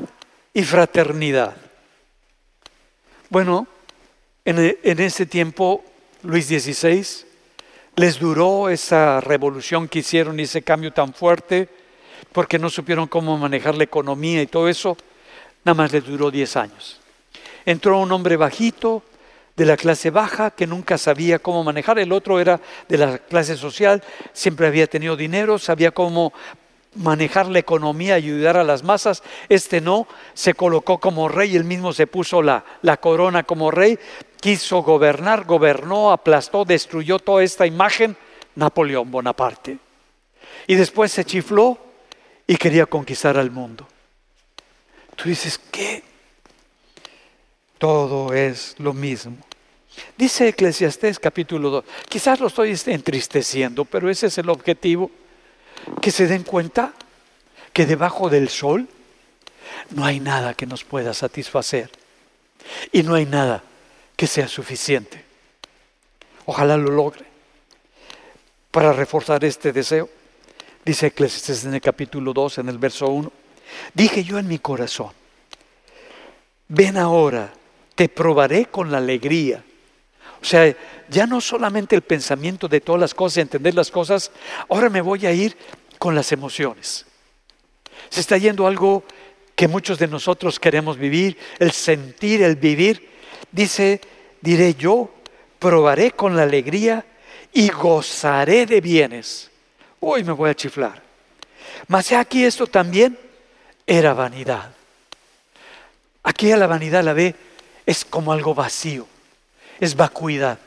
[0.54, 1.56] y fraternidad.
[3.30, 3.68] Bueno,
[4.46, 5.84] en, ese tiempo,
[6.24, 7.06] Luis XVI,
[7.96, 11.70] les duró esa revolución que hicieron y ese cambio tan fuerte,
[12.34, 14.98] porque no supieron cómo manejar la economía y todo eso,
[15.64, 17.00] nada más les duró 10 años.
[17.66, 19.04] Entró un hombre bajito,
[19.56, 23.58] de la clase baja que nunca sabía cómo manejar, el otro era de la clase
[23.58, 24.02] social,
[24.32, 26.32] siempre había tenido dinero, sabía cómo
[26.96, 31.92] manejar la economía, ayudar a las masas, este no, se colocó como rey, él mismo
[31.92, 34.00] se puso la, la corona como rey,
[34.40, 38.16] quiso gobernar, gobernó, aplastó, destruyó toda esta imagen,
[38.56, 39.78] Napoleón Bonaparte.
[40.68, 41.78] Y después se chifló
[42.48, 43.88] y quería conquistar al mundo.
[45.16, 46.04] Tú dices, ¿qué?
[47.78, 49.38] Todo es lo mismo.
[50.18, 55.12] Dice Eclesiastés capítulo 2, quizás lo estoy entristeciendo, pero ese es el objetivo,
[56.02, 56.94] que se den cuenta
[57.74, 58.88] que debajo del sol
[59.92, 61.90] no hay nada que nos pueda satisfacer
[62.92, 63.64] y no hay nada
[64.20, 65.24] que sea suficiente.
[66.46, 67.24] Ojalá lo logre.
[68.70, 70.10] Para reforzar este deseo,
[70.84, 73.32] dice Eclesiastés en el capítulo 2, en el verso 1,
[73.94, 75.14] dije yo en mi corazón,
[76.68, 77.54] ven ahora,
[77.96, 79.64] te probaré con la alegría
[80.42, 80.74] o sea,
[81.10, 84.32] ya no solamente el pensamiento de todas las cosas, entender las cosas,
[84.70, 85.56] ahora me voy a ir
[85.98, 87.06] con las emociones.
[88.10, 89.04] Se está yendo algo
[89.56, 93.10] que muchos de nosotros queremos vivir, el sentir, el vivir.
[93.52, 94.02] Dice,
[94.42, 95.10] diré yo,
[95.58, 97.06] probaré con la alegría
[97.54, 99.50] y gozaré de bienes.
[100.00, 101.02] Hoy me voy a chiflar.
[101.88, 103.18] Mas aquí esto también
[103.86, 104.72] era vanidad.
[106.24, 107.36] Aquí a la vanidad la ve
[107.86, 109.08] es como algo vacío
[109.80, 110.60] es vacuidad.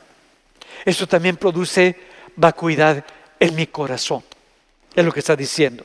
[0.85, 1.97] Eso también produce
[2.37, 3.05] vacuidad
[3.39, 4.25] en mi corazón.
[4.95, 5.85] Es lo que está diciendo.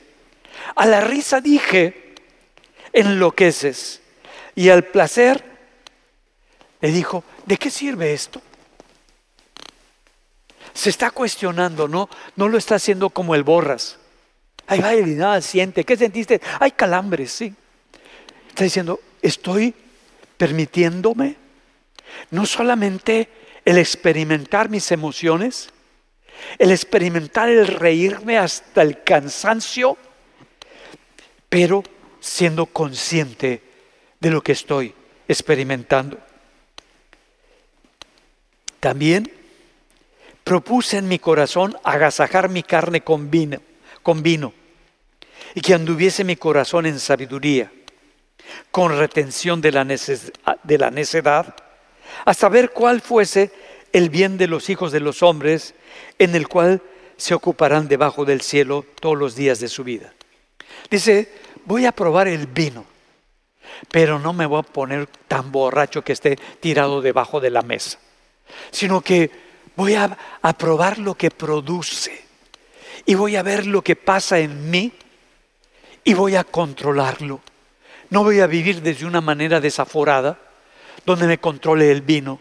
[0.76, 2.16] A la risa dije,
[2.94, 4.02] enloqueces.
[4.56, 5.44] Y al placer
[6.82, 8.42] le dijo, ¿de qué sirve esto?
[10.74, 12.10] Se está cuestionando, ¿no?
[12.36, 13.98] No lo está haciendo como el borras.
[14.68, 15.84] Ay, ay, nada siente.
[15.84, 16.42] ¿Qué sentiste?
[16.60, 17.54] Hay calambres, sí.
[18.50, 19.74] Está diciendo, estoy
[20.38, 21.36] permitiéndome
[22.32, 23.30] no solamente
[23.66, 25.70] el experimentar mis emociones,
[26.60, 29.98] el experimentar el reírme hasta el cansancio,
[31.50, 31.84] pero
[32.20, 33.64] siendo consciente
[34.20, 34.94] de lo que estoy
[35.28, 36.18] experimentando.
[38.80, 39.32] También
[40.44, 43.62] propuse en mi corazón agasajar mi carne con vino,
[44.04, 44.54] con vino
[45.54, 47.72] y que anduviese mi corazón en sabiduría,
[48.72, 51.56] con retención de la, de la necedad
[52.26, 53.52] a saber cuál fuese
[53.94, 55.74] el bien de los hijos de los hombres,
[56.20, 56.82] en el cual
[57.18, 60.14] se ocuparán debajo del cielo todos los días de su vida.
[60.90, 61.32] Dice,
[61.66, 62.86] voy a probar el vino,
[63.92, 67.98] pero no me voy a poner tan borracho que esté tirado debajo de la mesa,
[68.72, 69.30] sino que
[69.76, 70.18] voy a,
[70.58, 72.26] probar lo que produce
[73.06, 74.92] y voy a ver lo que pasa en mí
[76.04, 77.42] y voy a controlarlo.
[78.10, 80.40] No voy a vivir desde una manera desaforada,
[81.06, 82.40] donde me controle el vino,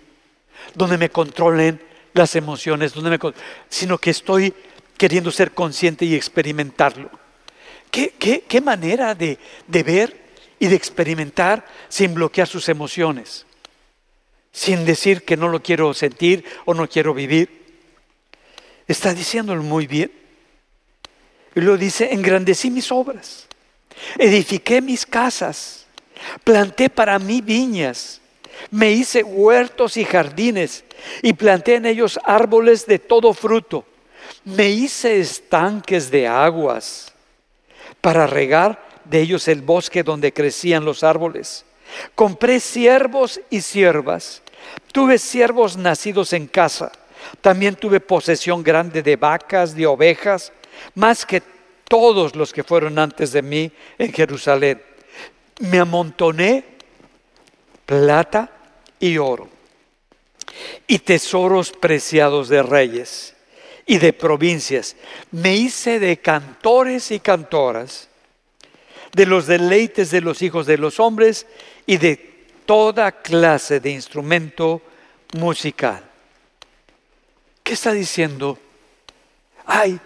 [0.74, 1.80] donde me controlen
[2.14, 3.18] las emociones, donde me,
[3.68, 4.54] sino que estoy
[4.96, 7.10] queriendo ser consciente y experimentarlo.
[7.90, 10.26] qué, qué, qué manera de, de ver
[10.58, 13.45] y de experimentar sin bloquear sus emociones,
[14.56, 17.50] sin decir que no lo quiero sentir o no quiero vivir.
[18.88, 20.10] Está diciéndolo muy bien.
[21.54, 23.46] Y lo dice, engrandecí mis obras,
[24.16, 25.86] edifiqué mis casas,
[26.42, 28.22] planté para mí viñas,
[28.70, 30.84] me hice huertos y jardines
[31.20, 33.84] y planté en ellos árboles de todo fruto.
[34.44, 37.12] Me hice estanques de aguas
[38.00, 41.66] para regar de ellos el bosque donde crecían los árboles.
[42.14, 44.42] Compré siervos y siervas.
[44.92, 46.92] Tuve siervos nacidos en casa.
[47.40, 50.52] También tuve posesión grande de vacas, de ovejas,
[50.94, 51.42] más que
[51.88, 54.82] todos los que fueron antes de mí en Jerusalén.
[55.60, 56.64] Me amontoné
[57.84, 58.50] plata
[58.98, 59.48] y oro
[60.86, 63.34] y tesoros preciados de reyes
[63.86, 64.96] y de provincias.
[65.30, 68.08] Me hice de cantores y cantoras,
[69.12, 71.46] de los deleites de los hijos de los hombres
[71.86, 72.25] y de
[72.66, 74.82] toda clase de instrumento
[75.38, 76.02] musical.
[77.62, 78.58] ¿Qué está diciendo?
[79.64, 79.98] Ay,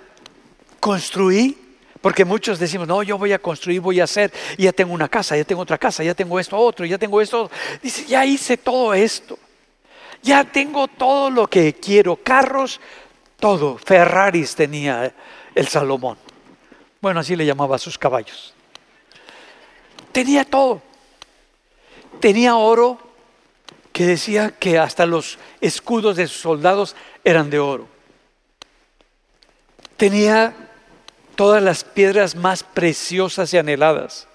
[0.78, 1.56] construí,
[2.00, 5.08] porque muchos decimos, no, yo voy a construir, voy a hacer, y ya tengo una
[5.08, 7.50] casa, ya tengo otra casa, ya tengo esto otro, ya tengo esto.
[7.82, 9.38] Dice, ya hice todo esto.
[10.22, 12.80] Ya tengo todo lo que quiero, carros,
[13.38, 13.78] todo.
[13.78, 15.14] Ferraris tenía
[15.54, 16.18] el Salomón.
[17.00, 18.54] Bueno, así le llamaba a sus caballos.
[20.12, 20.82] Tenía todo.
[22.20, 22.98] Tenía oro
[23.92, 27.88] que decía que hasta los escudos de sus soldados eran de oro.
[29.96, 30.54] Tenía
[31.34, 34.28] todas las piedras más preciosas y anheladas.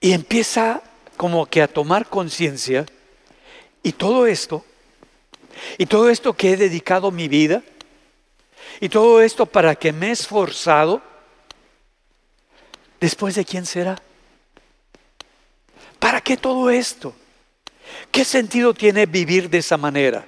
[0.00, 0.82] Y empieza
[1.16, 2.86] como que a tomar conciencia
[3.82, 4.64] y todo esto,
[5.78, 7.62] y todo esto que he dedicado mi vida,
[8.80, 11.00] y todo esto para que me he esforzado,
[13.00, 14.02] después de quién será?
[16.06, 17.16] ¿Para qué todo esto?
[18.12, 20.24] ¿Qué sentido tiene vivir de esa manera?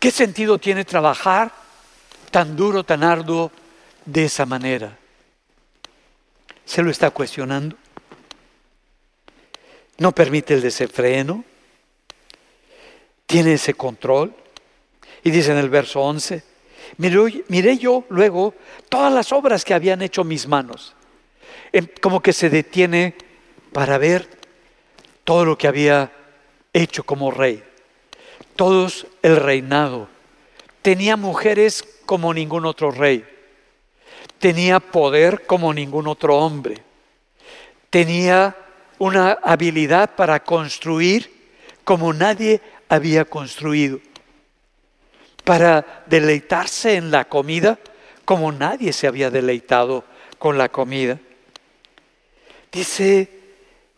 [0.00, 1.52] ¿Qué sentido tiene trabajar
[2.32, 3.52] tan duro, tan arduo
[4.04, 4.98] de esa manera?
[6.64, 7.76] ¿Se lo está cuestionando?
[9.98, 11.44] ¿No permite el desenfreno?
[13.26, 14.34] tiene ese control.
[15.22, 16.42] Y dice en el verso 11,
[16.96, 18.52] miré, yo luego
[18.88, 20.96] todas las obras que habían hecho mis manos.
[22.00, 23.14] Como que se detiene
[23.74, 24.28] para ver
[25.24, 26.12] todo lo que había
[26.72, 27.60] hecho como rey.
[28.54, 30.08] Todos el reinado.
[30.80, 33.26] Tenía mujeres como ningún otro rey.
[34.38, 36.82] Tenía poder como ningún otro hombre.
[37.90, 38.56] Tenía
[39.00, 41.50] una habilidad para construir
[41.82, 43.98] como nadie había construido,
[45.42, 47.80] para deleitarse en la comida
[48.24, 50.04] como nadie se había deleitado
[50.38, 51.18] con la comida.
[52.70, 53.43] Dice,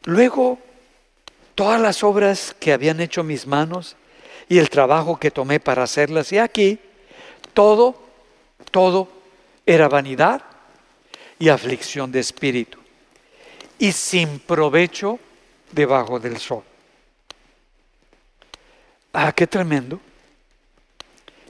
[0.06, 0.58] luego
[1.54, 3.96] todas las obras que habían hecho mis manos
[4.48, 6.78] y el trabajo que tomé para hacerlas, y aquí
[7.52, 8.00] todo,
[8.70, 9.08] todo
[9.66, 10.42] era vanidad
[11.38, 12.78] y aflicción de espíritu,
[13.78, 15.18] y sin provecho
[15.72, 16.62] debajo del sol.
[19.12, 19.98] Ah, qué tremendo.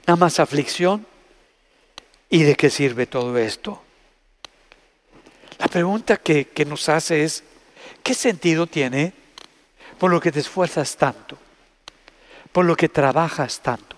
[0.07, 1.05] Nada más aflicción.
[2.29, 3.81] ¿Y de qué sirve todo esto?
[5.59, 7.43] La pregunta que, que nos hace es,
[8.07, 9.11] ¿qué sentido tiene
[9.99, 11.37] por lo que te esfuerzas tanto?
[12.53, 13.97] Por lo que trabajas tanto.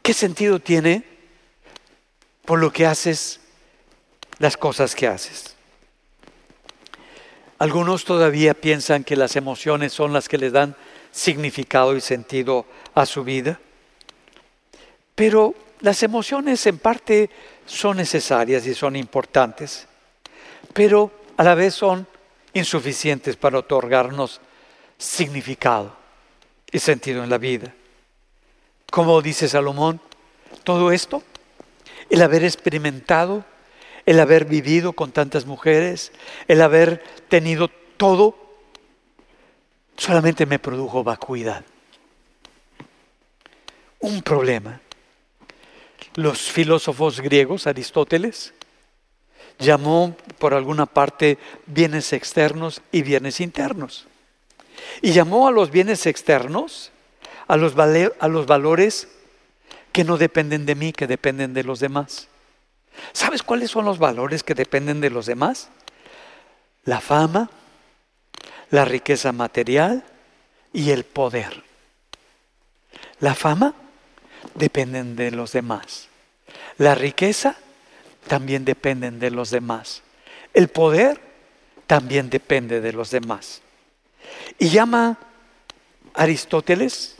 [0.00, 1.02] ¿Qué sentido tiene
[2.44, 3.40] por lo que haces
[4.38, 5.56] las cosas que haces?
[7.58, 10.76] Algunos todavía piensan que las emociones son las que les dan
[11.10, 13.58] significado y sentido a su vida.
[15.16, 17.30] Pero las emociones en parte
[17.66, 19.88] son necesarias y son importantes,
[20.72, 22.06] pero a la vez son
[22.54, 24.40] insuficientes para otorgarnos
[24.98, 25.96] significado
[26.70, 27.74] y sentido en la vida.
[28.90, 30.00] Como dice Salomón,
[30.64, 31.22] todo esto,
[32.10, 33.44] el haber experimentado,
[34.06, 36.12] el haber vivido con tantas mujeres,
[36.48, 38.36] el haber tenido todo
[39.96, 41.64] solamente me produjo vacuidad.
[44.00, 44.80] Un problema.
[46.16, 48.52] Los filósofos griegos, Aristóteles,
[49.58, 54.06] llamó por alguna parte bienes externos y bienes internos.
[55.00, 56.92] Y llamó a los bienes externos
[57.48, 59.08] a los, a los valores
[59.92, 62.28] que no dependen de mí, que dependen de los demás.
[63.12, 65.68] ¿Sabes cuáles son los valores que dependen de los demás?
[66.84, 67.50] La fama,
[68.70, 70.04] la riqueza material
[70.72, 71.62] y el poder.
[73.20, 73.74] La fama
[74.54, 76.08] dependen de los demás.
[76.78, 77.56] La riqueza
[78.26, 80.02] también dependen de los demás.
[80.54, 81.20] El poder
[81.86, 83.62] también depende de los demás.
[84.58, 85.18] Y llama
[86.14, 87.16] Aristóteles,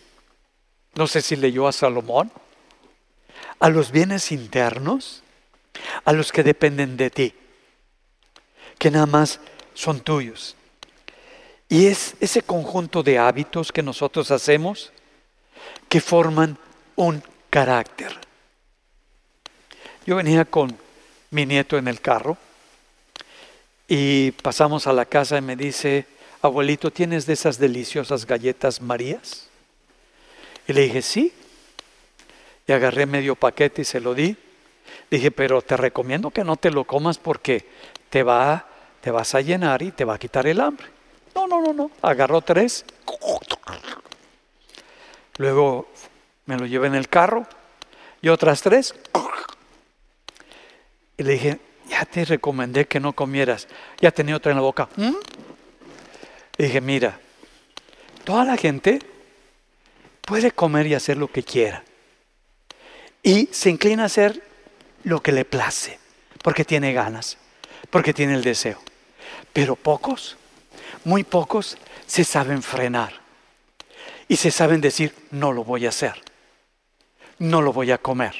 [0.95, 2.31] no sé si leyó a Salomón,
[3.59, 5.23] a los bienes internos,
[6.05, 7.35] a los que dependen de ti,
[8.79, 9.41] que nada más
[9.75, 10.57] son tuyos.
[11.69, 14.93] Y es ese conjunto de hábitos que nosotros hacemos
[15.89, 16.59] que forman
[16.97, 18.19] un carácter.
[20.05, 20.77] Yo venía con
[21.33, 22.37] mi nieto en el carro
[23.89, 26.07] y pasamos a la casa y me dice,
[26.43, 29.49] abuelito, ¿tienes de esas deliciosas galletas Marías?
[30.69, 31.33] Y le dije, sí.
[32.67, 34.37] Y agarré medio paquete y se lo di.
[35.11, 37.67] Dije, pero te recomiendo que no te lo comas porque
[38.11, 38.67] te, va,
[39.01, 40.87] te vas a llenar y te va a quitar el hambre.
[41.35, 41.91] No, no, no, no.
[42.03, 42.85] Agarró tres.
[45.39, 45.89] Luego
[46.45, 47.47] me lo llevé en el carro
[48.21, 48.95] y otras tres.
[51.23, 53.69] Y le dije, ya te recomendé que no comieras.
[54.01, 54.89] Ya tenía otra en la boca.
[54.97, 55.15] ¿Mm?
[56.57, 57.21] Le dije, mira,
[58.25, 58.99] toda la gente
[60.23, 61.85] puede comer y hacer lo que quiera.
[63.23, 64.43] Y se inclina a hacer
[65.05, 66.01] lo que le place,
[66.43, 67.39] porque tiene ganas,
[67.89, 68.81] porque tiene el deseo.
[69.53, 70.37] Pero pocos,
[71.05, 73.13] muy pocos, se saben frenar.
[74.27, 76.21] Y se saben decir, no lo voy a hacer.
[77.39, 78.35] No lo voy a comer.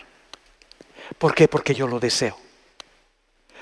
[1.17, 1.47] ¿Por qué?
[1.47, 2.42] Porque yo lo deseo.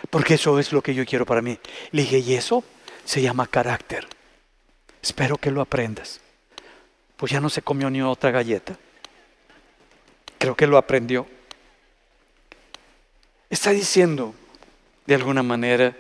[0.09, 1.59] Porque eso es lo que yo quiero para mí.
[1.91, 2.65] Le dije, y eso
[3.05, 4.07] se llama carácter.
[5.03, 6.21] Espero que lo aprendas.
[7.17, 8.77] Pues ya no se comió ni otra galleta.
[10.39, 11.27] Creo que lo aprendió.
[13.51, 14.35] Está diciendo,
[15.07, 15.95] de alguna manera,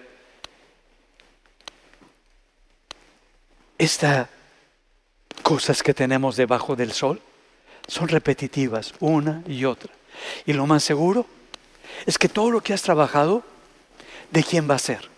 [3.76, 4.28] estas
[5.42, 7.20] cosas que tenemos debajo del sol
[7.88, 9.92] son repetitivas, una y otra.
[10.46, 11.26] Y lo más seguro
[12.06, 13.42] es que todo lo que has trabajado,
[14.30, 15.08] ¿de quién va a ser?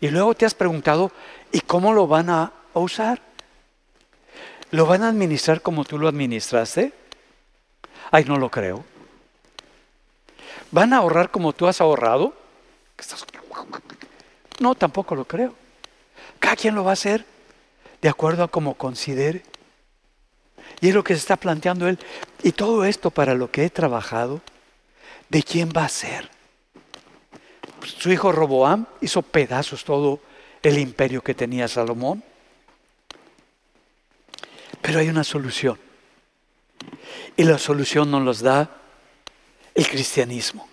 [0.00, 1.12] Y luego te has preguntado,
[1.52, 3.20] ¿y cómo lo van a usar?
[4.70, 6.92] ¿Lo van a administrar como tú lo administraste?
[8.10, 8.84] Ay, no lo creo.
[10.70, 12.34] ¿Van a ahorrar como tú has ahorrado?
[14.58, 15.54] No, tampoco lo creo.
[16.40, 17.24] Cada quien lo va a hacer
[18.00, 19.42] de acuerdo a como considere.
[20.80, 21.98] Y es lo que se está planteando él.
[22.42, 24.40] Y todo esto para lo que he trabajado,
[25.28, 26.28] ¿de quién va a ser?
[27.84, 30.20] Su hijo Roboam hizo pedazos todo
[30.62, 32.22] el imperio que tenía Salomón.
[34.80, 35.78] Pero hay una solución.
[37.36, 38.70] Y la solución nos los da
[39.74, 40.68] el cristianismo.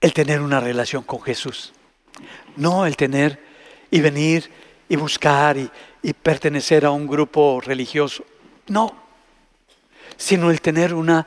[0.00, 1.72] El tener una relación con Jesús.
[2.56, 3.42] No el tener
[3.90, 4.50] y venir
[4.88, 5.70] y buscar y,
[6.02, 8.24] y pertenecer a un grupo religioso.
[8.66, 8.94] No.
[10.16, 11.26] Sino el tener una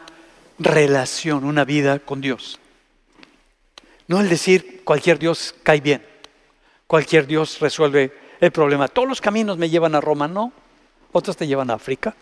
[0.59, 2.59] relación, una vida con Dios.
[4.13, 6.05] No el decir cualquier Dios cae bien,
[6.85, 8.87] cualquier Dios resuelve el problema.
[8.87, 10.53] Todos los caminos me llevan a Roma, no.
[11.13, 12.15] Otros te llevan a África,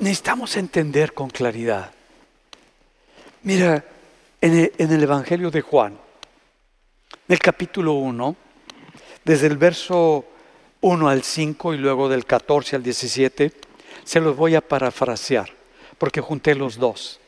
[0.00, 1.92] necesitamos entender con claridad.
[3.44, 3.82] Mira,
[4.38, 8.36] en el, Evangelio de Juan, en el capítulo 1,
[9.24, 10.26] desde el verso
[10.82, 13.50] 1 al 5 y luego del 14 al 17,
[14.04, 15.50] se los voy a parafrasear,
[15.96, 17.18] porque junté los dos.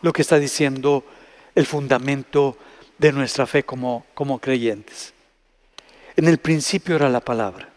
[0.00, 1.04] Lo que está diciendo
[1.54, 2.56] el fundamento
[2.98, 5.12] de nuestra fe como, como creyentes.
[6.16, 7.68] En el principio era la palabra.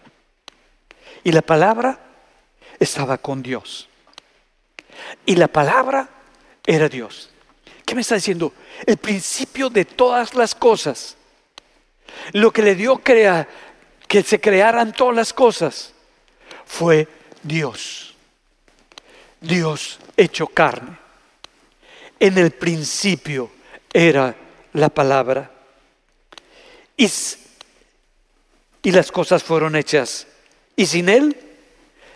[1.23, 1.99] Y la palabra
[2.79, 3.89] estaba con Dios.
[5.25, 6.09] Y la palabra
[6.65, 7.29] era Dios.
[7.85, 8.53] ¿Qué me está diciendo?
[8.85, 11.17] El principio de todas las cosas.
[12.33, 13.47] Lo que le dio crea,
[14.07, 15.93] que se crearan todas las cosas
[16.65, 17.07] fue
[17.43, 18.15] Dios.
[19.41, 20.97] Dios hecho carne.
[22.19, 23.51] En el principio
[23.95, 24.35] era
[24.73, 25.49] la palabra.
[26.97, 27.09] Y,
[28.83, 30.27] y las cosas fueron hechas.
[30.75, 31.37] Y sin Él,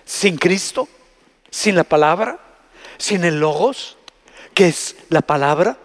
[0.03, 0.89] sin Cristo,
[1.49, 2.37] sin la palabra,
[2.97, 3.97] sin el logos,
[4.53, 5.77] que es la palabra,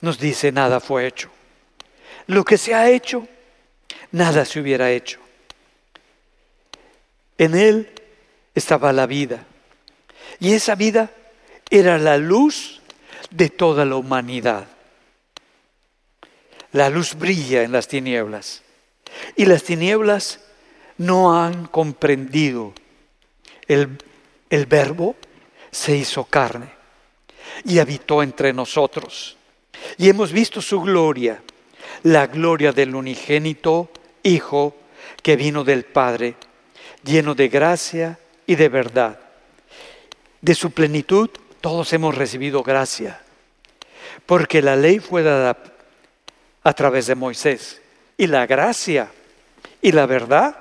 [0.00, 1.30] nos dice nada fue hecho.
[2.26, 3.28] Lo que se ha hecho,
[4.10, 5.20] nada se hubiera hecho.
[7.38, 7.92] En él
[8.56, 9.46] estaba la vida.
[10.40, 11.10] Y esa vida
[11.70, 12.77] era la luz
[13.30, 14.66] de toda la humanidad.
[16.72, 18.62] La luz brilla en las tinieblas.
[19.36, 20.40] Y las tinieblas
[20.98, 22.74] no han comprendido
[23.66, 23.98] el,
[24.50, 25.16] el verbo
[25.70, 26.70] se hizo carne
[27.64, 29.36] y habitó entre nosotros.
[29.96, 31.42] Y hemos visto su gloria,
[32.02, 33.90] la gloria del unigénito
[34.22, 34.74] Hijo
[35.22, 36.34] que vino del Padre,
[37.04, 39.20] lleno de gracia y de verdad.
[40.40, 41.30] De su plenitud
[41.60, 43.20] todos hemos recibido gracia,
[44.26, 45.56] porque la ley fue dada
[46.62, 47.80] a través de Moisés
[48.16, 49.10] y la gracia
[49.80, 50.56] y la verdad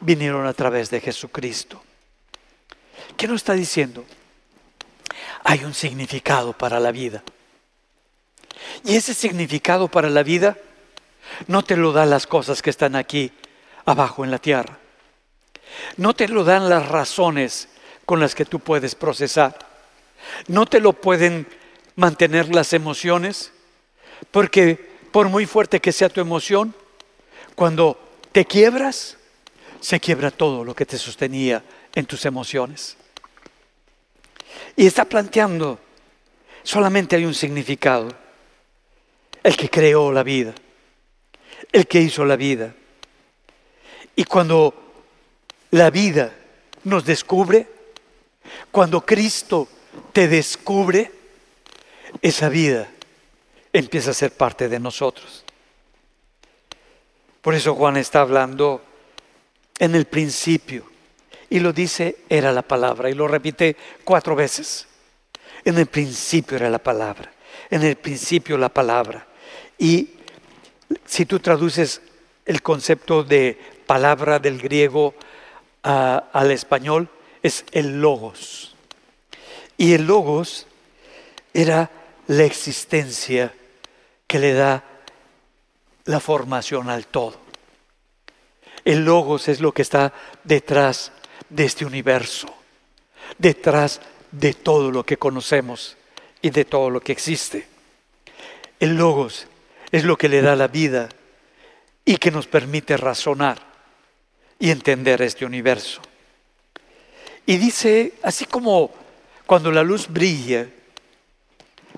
[0.00, 1.82] vinieron a través de Jesucristo.
[3.16, 4.04] ¿Qué nos está diciendo?
[5.44, 7.22] Hay un significado para la vida.
[8.84, 10.56] Y ese significado para la vida
[11.46, 13.32] no te lo dan las cosas que están aquí
[13.84, 14.78] abajo en la tierra.
[15.96, 17.68] No te lo dan las razones
[18.04, 19.56] con las que tú puedes procesar.
[20.46, 21.46] No te lo pueden
[21.96, 23.52] mantener las emociones,
[24.30, 26.74] porque por muy fuerte que sea tu emoción,
[27.54, 27.98] cuando
[28.32, 29.16] te quiebras,
[29.80, 31.62] se quiebra todo lo que te sostenía
[31.94, 32.96] en tus emociones.
[34.76, 35.78] Y está planteando,
[36.62, 38.08] solamente hay un significado,
[39.42, 40.54] el que creó la vida,
[41.70, 42.74] el que hizo la vida.
[44.16, 44.74] Y cuando
[45.70, 46.32] la vida
[46.84, 47.68] nos descubre,
[48.70, 49.68] cuando Cristo
[50.12, 51.10] te descubre,
[52.22, 52.88] esa vida
[53.72, 55.44] empieza a ser parte de nosotros.
[57.40, 58.82] Por eso Juan está hablando
[59.78, 60.84] en el principio
[61.50, 64.86] y lo dice, era la palabra, y lo repite cuatro veces.
[65.64, 67.32] En el principio era la palabra,
[67.70, 69.26] en el principio la palabra.
[69.78, 70.10] Y
[71.04, 72.00] si tú traduces
[72.44, 75.14] el concepto de palabra del griego
[75.82, 77.08] al español,
[77.42, 78.73] es el logos.
[79.76, 80.66] Y el logos
[81.52, 81.90] era
[82.26, 83.52] la existencia
[84.26, 84.82] que le da
[86.04, 87.36] la formación al todo.
[88.84, 90.12] El logos es lo que está
[90.42, 91.12] detrás
[91.48, 92.48] de este universo,
[93.38, 94.00] detrás
[94.30, 95.96] de todo lo que conocemos
[96.42, 97.66] y de todo lo que existe.
[98.80, 99.46] El logos
[99.90, 101.08] es lo que le da la vida
[102.04, 103.58] y que nos permite razonar
[104.58, 106.02] y entender este universo.
[107.46, 108.90] Y dice, así como
[109.46, 110.68] cuando la luz brilla,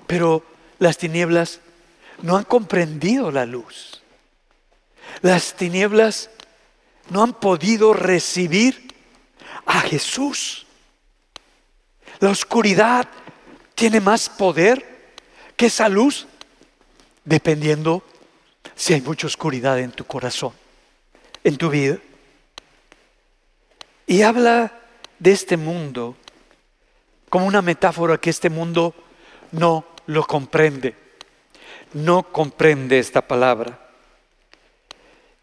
[0.05, 0.43] pero
[0.79, 1.59] las tinieblas
[2.21, 4.01] no han comprendido la luz.
[5.21, 6.29] Las tinieblas
[7.09, 8.93] no han podido recibir
[9.65, 10.65] a Jesús.
[12.19, 13.07] La oscuridad
[13.75, 15.13] tiene más poder
[15.55, 16.27] que esa luz,
[17.23, 18.03] dependiendo
[18.75, 20.53] si hay mucha oscuridad en tu corazón,
[21.43, 21.97] en tu vida.
[24.05, 24.79] Y habla
[25.19, 26.15] de este mundo
[27.29, 28.93] como una metáfora que este mundo
[29.51, 30.95] no lo comprende,
[31.93, 33.79] no comprende esta palabra.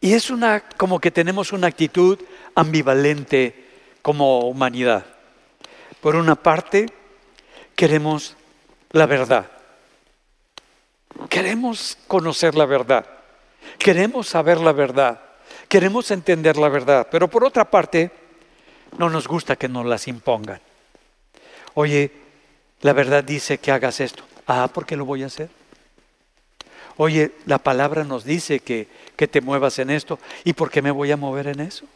[0.00, 2.18] Y es una, como que tenemos una actitud
[2.54, 3.68] ambivalente
[4.02, 5.06] como humanidad.
[6.00, 6.86] Por una parte,
[7.74, 8.36] queremos
[8.90, 9.50] la verdad.
[11.28, 13.06] Queremos conocer la verdad.
[13.78, 15.20] Queremos saber la verdad.
[15.68, 17.08] Queremos entender la verdad.
[17.10, 18.10] Pero por otra parte,
[18.98, 20.60] no nos gusta que nos las impongan.
[21.74, 22.10] Oye,
[22.80, 24.24] la verdad dice que hagas esto.
[24.46, 25.48] Ah, ¿por qué lo voy a hacer?
[26.96, 30.18] Oye, la palabra nos dice que, que te muevas en esto.
[30.44, 31.86] ¿Y por qué me voy a mover en eso?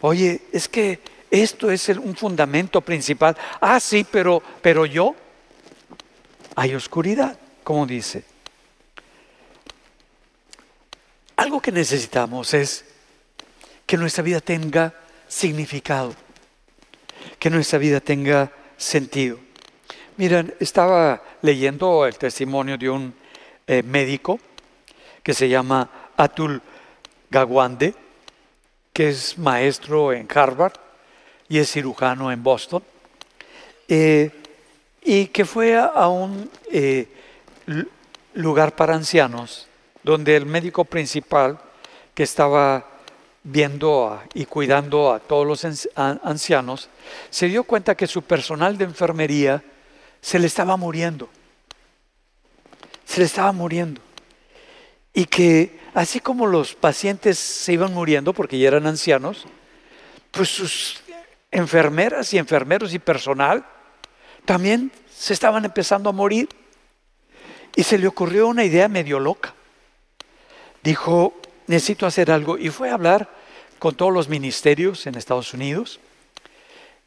[0.00, 1.00] Oye, es que
[1.30, 3.36] esto es un fundamento principal.
[3.60, 5.14] Ah, sí, pero, pero yo.
[6.56, 8.24] Hay oscuridad, como dice.
[11.36, 12.84] Algo que necesitamos es
[13.86, 14.94] que nuestra vida tenga
[15.26, 16.14] significado,
[17.38, 19.38] que nuestra vida tenga sentido.
[20.16, 23.14] Miren, estaba leyendo el testimonio de un
[23.66, 24.40] eh, médico
[25.22, 26.60] que se llama Atul
[27.30, 27.94] Gawande,
[28.92, 30.72] que es maestro en Harvard
[31.48, 32.82] y es cirujano en Boston,
[33.86, 34.30] eh,
[35.02, 37.06] y que fue a, un eh,
[38.34, 39.68] lugar para ancianos,
[40.02, 41.58] donde el médico principal
[42.14, 42.89] que estaba
[43.42, 45.64] viendo y cuidando a todos los
[45.96, 46.88] ancianos,
[47.30, 49.62] se dio cuenta que su personal de enfermería
[50.20, 51.28] se le estaba muriendo.
[53.04, 54.00] Se le estaba muriendo.
[55.12, 59.46] Y que así como los pacientes se iban muriendo porque ya eran ancianos,
[60.30, 61.02] pues sus
[61.50, 63.66] enfermeras y enfermeros y personal
[64.44, 66.48] también se estaban empezando a morir.
[67.76, 69.54] Y se le ocurrió una idea medio loca.
[70.82, 71.39] Dijo,
[71.70, 72.58] necesito hacer algo.
[72.58, 73.30] Y fue a hablar
[73.78, 76.00] con todos los ministerios en Estados Unidos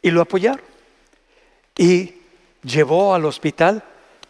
[0.01, 0.66] y lo apoyaron.
[1.78, 2.16] Y
[2.64, 3.84] llevó al hospital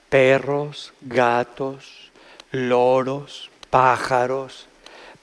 [0.10, 2.12] perros, gatos,
[2.52, 4.68] loros, pájaros,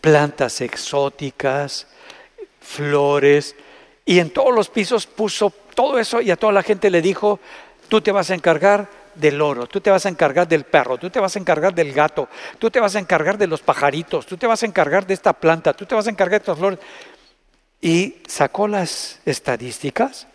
[0.01, 1.87] plantas exóticas,
[2.61, 3.55] flores,
[4.05, 7.39] y en todos los pisos puso todo eso y a toda la gente le dijo,
[7.89, 8.89] tú te vas a encargar
[9.21, 11.93] del loro, tú te vas a encargar del perro, tú te vas a encargar del
[11.93, 15.15] gato, tú te vas a encargar de los pajaritos, tú te vas a encargar de
[15.15, 16.79] esta planta, tú te vas a encargar de estas flores.
[17.81, 20.27] Y sacó las estadísticas,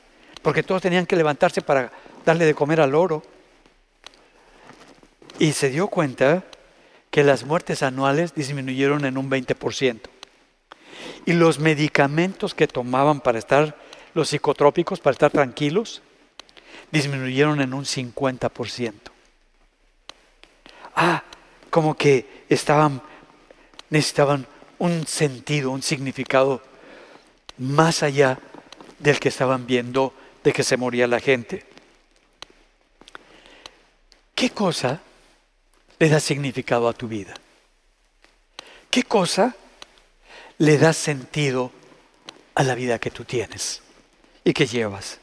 [0.41, 1.91] porque todos tenían que levantarse para
[2.25, 3.23] darle de comer al oro.
[5.37, 6.43] Y se dio cuenta
[7.11, 10.01] que las muertes anuales disminuyeron en un 20%.
[11.25, 13.75] Y los medicamentos que tomaban para estar,
[14.13, 16.01] los psicotrópicos, para estar tranquilos,
[16.91, 18.93] disminuyeron en un 50%.
[20.95, 21.23] Ah,
[21.69, 23.01] como que estaban,
[23.89, 24.47] necesitaban
[24.79, 26.61] un sentido, un significado
[27.57, 28.39] más allá
[28.99, 30.13] del que estaban viendo
[30.43, 31.65] de que se moría la gente.
[34.33, 35.01] ¿Qué cosa
[35.99, 37.33] le da significado a tu vida?
[38.89, 39.55] ¿Qué cosa
[40.57, 41.71] le da sentido
[42.53, 43.81] a la vida que tú tienes
[44.43, 45.19] y que llevas?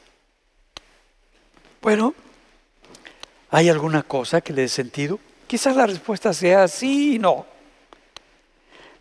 [1.83, 2.15] Bueno,
[3.49, 5.19] ¿hay alguna cosa que le dé sentido?
[5.47, 7.45] Quizás la respuesta sea sí y no.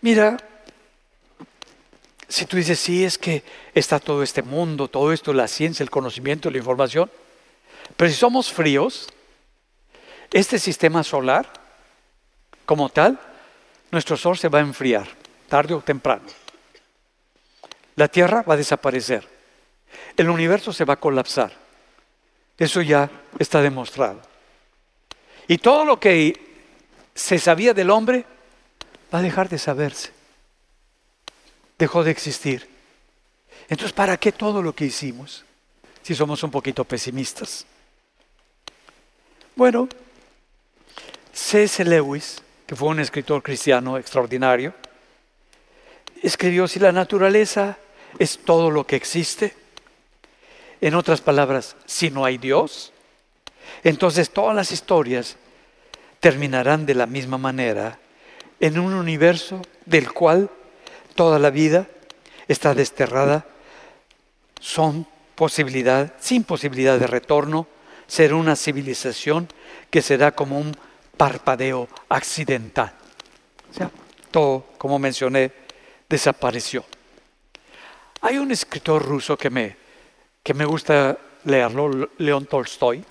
[0.00, 0.36] Mira,
[2.26, 5.90] si tú dices, sí, es que está todo este mundo, todo esto, la ciencia, el
[5.90, 7.08] conocimiento, la información,
[7.96, 9.06] pero si somos fríos,
[10.32, 11.48] este sistema solar,
[12.66, 13.16] como tal,
[13.92, 15.06] nuestro sol se va a enfriar,
[15.48, 16.24] tarde o temprano.
[17.94, 19.28] La Tierra va a desaparecer.
[20.16, 21.61] El universo se va a colapsar.
[22.62, 23.10] Eso ya
[23.40, 24.22] está demostrado.
[25.48, 26.32] Y todo lo que
[27.12, 28.24] se sabía del hombre
[29.12, 30.12] va a dejar de saberse
[31.76, 32.68] dejó de existir.
[33.68, 35.44] Entonces, ¿para qué todo lo que hicimos
[36.02, 37.66] si somos un poquito pesimistas?
[39.56, 39.88] Bueno,
[41.32, 41.84] C.S.
[41.84, 44.72] Lewis, que fue un escritor cristiano extraordinario,
[46.22, 47.76] escribió, si la naturaleza
[48.20, 49.61] es todo lo que existe,
[50.82, 52.92] en otras palabras, si no hay Dios,
[53.84, 55.36] entonces todas las historias
[56.18, 58.00] terminarán de la misma manera
[58.58, 60.50] en un universo del cual
[61.14, 61.86] toda la vida
[62.48, 63.46] está desterrada,
[64.60, 65.06] son
[65.36, 67.68] posibilidad, sin posibilidad de retorno,
[68.08, 69.46] ser una civilización
[69.88, 70.76] que será como un
[71.16, 72.92] parpadeo accidental.
[74.32, 75.52] Todo, como mencioné,
[76.08, 76.84] desapareció.
[78.20, 79.81] Hay un escritor ruso que me,
[80.42, 83.04] que me gusta leerlo, León Tolstoy,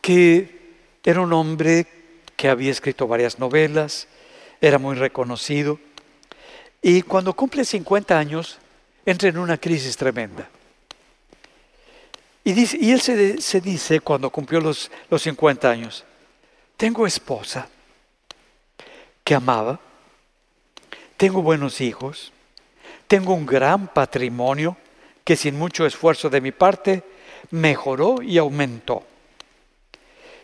[0.00, 1.86] que era un hombre
[2.36, 4.08] que había escrito varias novelas,
[4.60, 5.78] era muy reconocido,
[6.80, 8.58] y cuando cumple 50 años,
[9.04, 10.48] entra en una crisis tremenda.
[12.44, 16.04] Y, él se, dice, cuando cumplió los, los 50 años,
[16.76, 17.68] tengo esposa
[19.22, 19.80] que amaba,
[21.16, 22.32] tengo buenos hijos,
[23.06, 24.76] tengo un gran patrimonio
[25.24, 27.02] que sin mucho esfuerzo de mi parte
[27.50, 29.04] mejoró y aumentó.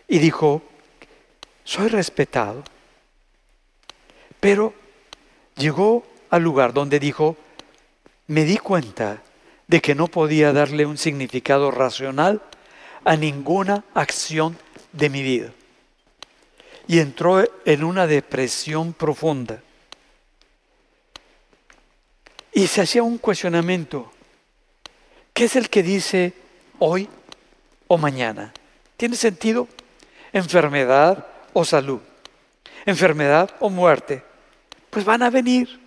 [0.08, 0.62] Y dijo,
[1.64, 2.64] soy respetado,
[4.40, 4.74] pero
[5.56, 7.36] llegó al lugar donde dijo,
[8.26, 9.22] me di cuenta
[9.66, 12.42] de que no podía darle un significado racional
[13.04, 14.58] a ninguna acción
[14.92, 15.52] de mi vida.
[16.88, 19.62] Y entró en una depresión profunda.
[22.52, 24.10] Y se hacía un cuestionamiento.
[25.32, 26.32] ¿Qué es el que dice
[26.78, 27.08] hoy
[27.88, 28.52] o mañana?
[28.96, 29.68] ¿Tiene sentido?
[30.32, 32.00] Enfermedad o salud.
[32.86, 34.22] Enfermedad o muerte.
[34.90, 35.80] Pues van a venir.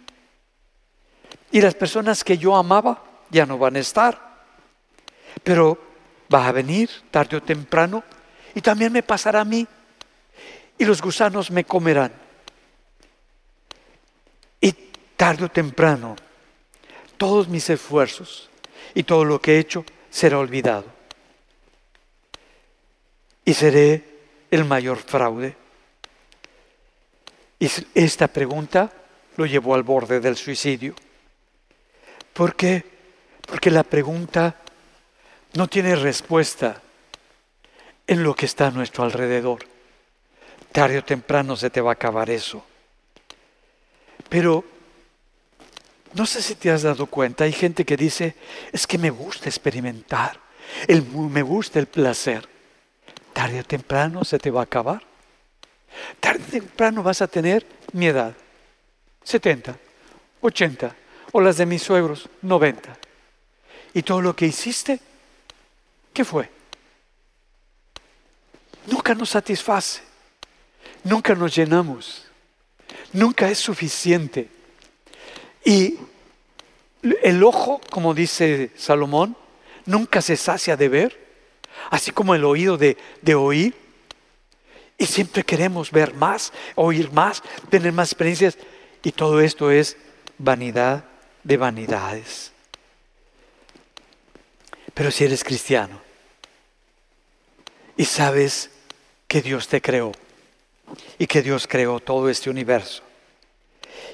[1.51, 4.19] Y las personas que yo amaba ya no van a estar.
[5.43, 5.77] Pero
[6.33, 8.03] va a venir tarde o temprano
[8.55, 9.67] y también me pasará a mí.
[10.77, 12.11] Y los gusanos me comerán.
[14.59, 14.71] Y
[15.15, 16.15] tarde o temprano
[17.17, 18.49] todos mis esfuerzos
[18.95, 20.85] y todo lo que he hecho será olvidado.
[23.45, 24.03] Y seré
[24.51, 25.55] el mayor fraude.
[27.59, 28.91] Y esta pregunta
[29.37, 30.95] lo llevó al borde del suicidio.
[32.33, 32.83] ¿Por qué?
[33.45, 34.55] Porque la pregunta
[35.53, 36.81] no tiene respuesta
[38.07, 39.65] en lo que está a nuestro alrededor.
[40.71, 42.65] Tarde o temprano se te va a acabar eso.
[44.29, 44.63] Pero
[46.13, 48.35] no sé si te has dado cuenta, hay gente que dice,
[48.71, 50.39] es que me gusta experimentar,
[51.07, 52.47] me gusta el placer.
[53.33, 55.01] Tarde o temprano se te va a acabar.
[56.19, 58.33] Tarde o temprano vas a tener mi edad,
[59.23, 59.75] 70,
[60.41, 60.95] 80,
[61.31, 62.95] o las de mis suegros, 90.
[63.95, 64.99] ¿Y todo lo que hiciste?
[66.13, 66.49] ¿Qué fue?
[68.85, 70.01] Nunca nos satisface,
[71.03, 72.25] nunca nos llenamos,
[73.13, 74.49] nunca es suficiente.
[75.63, 75.97] Y
[77.21, 79.35] el ojo, como dice Salomón,
[79.85, 81.19] nunca se sacia de ver,
[81.89, 82.97] así como el oído de,
[83.35, 83.75] oír.
[84.97, 88.57] Y siempre queremos ver más, oír más, tener más experiencias.
[89.01, 89.97] Y todo esto es
[90.37, 91.05] vanidad
[91.43, 92.51] de vanidades.
[94.93, 95.99] Pero si eres cristiano,
[97.97, 98.69] y sabes
[99.27, 100.11] que Dios te creó
[101.17, 103.03] y que Dios creó todo este universo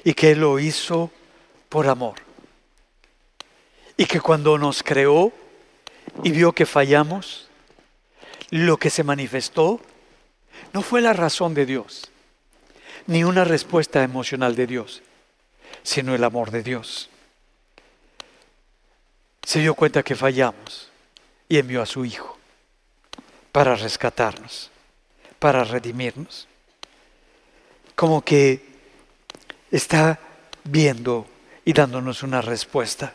[0.04, 1.10] y que Él lo hizo
[1.70, 2.16] por amor.
[3.96, 5.32] Y que cuando nos creó
[6.22, 7.48] y vio que fallamos,
[8.50, 9.80] lo que se manifestó
[10.74, 12.10] no fue la razón de Dios,
[13.06, 15.02] ni una respuesta emocional de Dios,
[15.82, 17.08] sino el amor de Dios.
[19.42, 20.90] Se dio cuenta que fallamos
[21.48, 22.36] y envió a su Hijo
[23.52, 24.70] para rescatarnos,
[25.38, 26.46] para redimirnos.
[27.94, 28.64] Como que
[29.70, 30.18] está
[30.64, 31.26] viendo
[31.64, 33.14] y dándonos una respuesta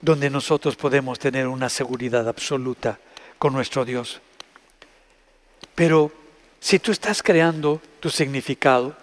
[0.00, 2.98] donde nosotros podemos tener una seguridad absoluta
[3.38, 4.20] con nuestro Dios.
[5.74, 6.12] Pero
[6.60, 8.94] si tú estás creando tu significado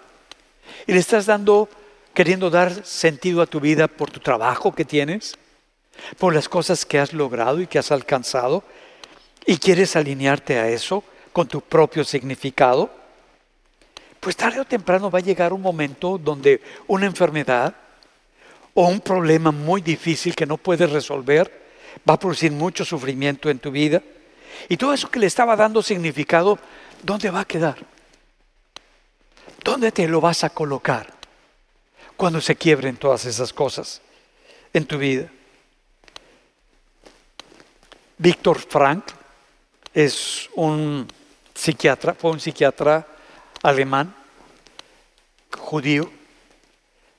[0.86, 1.68] y le estás dando,
[2.14, 5.36] queriendo dar sentido a tu vida por tu trabajo que tienes,
[6.18, 8.62] por las cosas que has logrado y que has alcanzado,
[9.44, 11.02] y quieres alinearte a eso
[11.32, 12.90] con tu propio significado,
[14.22, 17.74] pues tarde o temprano va a llegar un momento donde una enfermedad
[18.72, 21.50] o un problema muy difícil que no puedes resolver
[22.08, 24.00] va a producir mucho sufrimiento en tu vida.
[24.68, 26.56] Y todo eso que le estaba dando significado,
[27.02, 27.78] ¿dónde va a quedar?
[29.64, 31.12] ¿Dónde te lo vas a colocar
[32.16, 34.00] cuando se quiebren todas esas cosas
[34.72, 35.26] en tu vida?
[38.18, 39.04] Víctor Frank
[39.92, 41.08] es un
[41.52, 43.08] psiquiatra, fue un psiquiatra
[43.62, 44.14] alemán,
[45.56, 46.10] judío,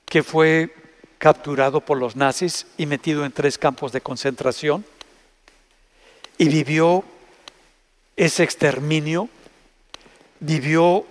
[0.04, 0.74] que fue
[1.18, 4.84] capturado por los nazis y metido en tres campos de concentración
[6.36, 7.04] y vivió
[8.16, 9.28] ese exterminio,
[10.40, 11.06] vivió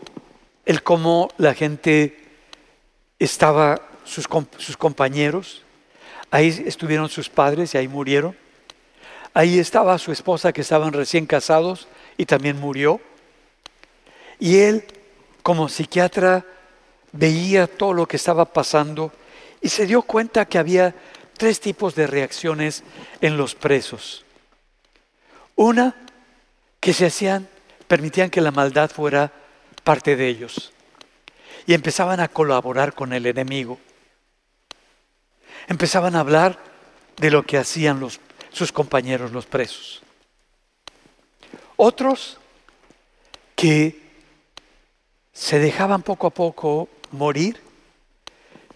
[0.65, 2.17] el cómo la gente
[3.19, 4.27] estaba, sus,
[4.57, 5.63] sus compañeros,
[6.29, 8.37] ahí estuvieron sus padres y ahí murieron,
[9.33, 13.01] ahí estaba su esposa que estaban recién casados y también murió,
[14.39, 14.85] y él
[15.43, 16.45] como psiquiatra
[17.11, 19.11] veía todo lo que estaba pasando
[19.61, 20.95] y se dio cuenta que había
[21.37, 22.83] tres tipos de reacciones
[23.21, 24.25] en los presos.
[25.55, 25.95] Una,
[26.79, 27.47] que se hacían,
[27.87, 29.31] permitían que la maldad fuera
[29.83, 30.73] parte de ellos
[31.65, 33.79] y empezaban a colaborar con el enemigo.
[35.67, 36.59] Empezaban a hablar
[37.17, 38.05] de lo que hacían
[38.51, 40.01] sus compañeros los presos.
[41.75, 42.37] Otros
[43.55, 44.02] que
[45.33, 47.59] se dejaban poco a poco morir,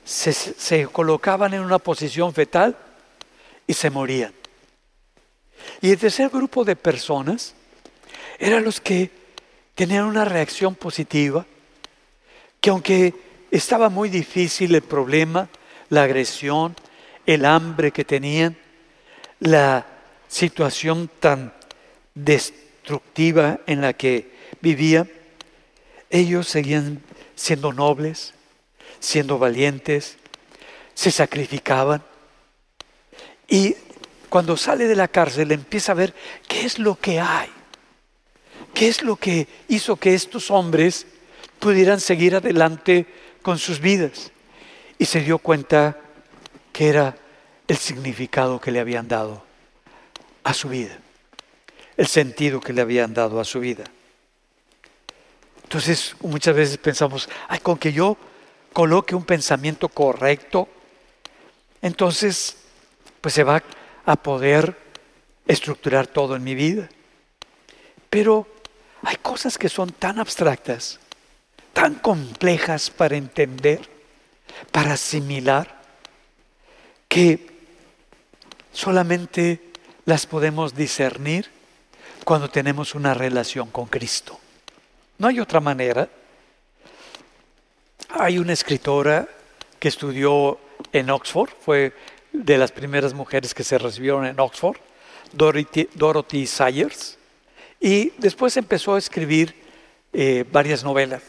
[0.04, 2.76] se, colocaban en una posición fetal
[3.68, 4.34] y se morían.
[5.82, 7.54] Y el tercer grupo de personas
[8.40, 9.12] eran los que
[9.76, 11.46] tenían una reacción positiva,
[12.60, 13.14] que aunque
[13.52, 15.50] estaba muy difícil el problema,
[15.90, 16.76] la agresión,
[17.26, 18.58] el hambre que tenían,
[19.40, 19.86] la
[20.28, 21.54] situación tan
[22.16, 24.32] destructiva en la que
[24.62, 25.10] vivían,
[26.10, 27.02] ellos seguían
[27.36, 28.34] siendo nobles,
[29.00, 30.18] siendo valientes,
[30.94, 32.04] se sacrificaban.
[33.48, 33.76] Y
[34.30, 36.14] cuando sale de la cárcel empieza a ver
[36.48, 37.50] qué es lo que hay,
[38.74, 41.08] qué es lo que hizo que estos hombres
[41.60, 43.06] pudieran seguir adelante
[43.42, 44.32] con sus vidas.
[45.00, 46.00] Y se dio cuenta
[46.74, 47.16] que era
[47.68, 49.44] el significado que le habían dado
[50.44, 50.98] a su vida,
[51.98, 53.84] el sentido que le habían dado a su vida.
[55.68, 58.16] Entonces muchas veces pensamos, ay, con que yo
[58.72, 60.70] coloque un pensamiento correcto,
[61.82, 62.56] entonces
[63.20, 63.62] pues se va
[64.06, 64.78] a poder
[65.46, 66.88] estructurar todo en mi vida.
[68.10, 68.48] Pero
[69.02, 71.02] hay cosas que son tan abstractas,
[71.74, 73.90] tan complejas para entender,
[74.72, 75.82] para asimilar,
[77.10, 77.46] que
[78.72, 79.74] solamente
[80.06, 81.52] las podemos discernir
[82.24, 84.40] cuando tenemos una relación con Cristo.
[85.18, 86.08] No hay otra manera.
[88.10, 89.28] Hay una escritora
[89.80, 90.60] que estudió
[90.94, 91.94] en Oxford, fue
[92.32, 94.78] de las primeras mujeres que se recibieron en Oxford,
[95.34, 97.18] Dorothy, Sayers,
[97.80, 99.56] y después empezó a escribir
[100.14, 101.24] eh, varias novelas.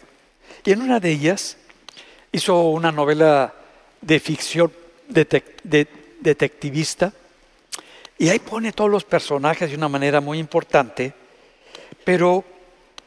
[0.64, 1.56] Y en una de ellas
[2.30, 3.54] hizo una novela
[4.00, 4.72] de ficción
[5.08, 7.12] detectivista,
[8.18, 11.14] y ahí pone todos los personajes de una manera muy importante,
[12.04, 12.44] pero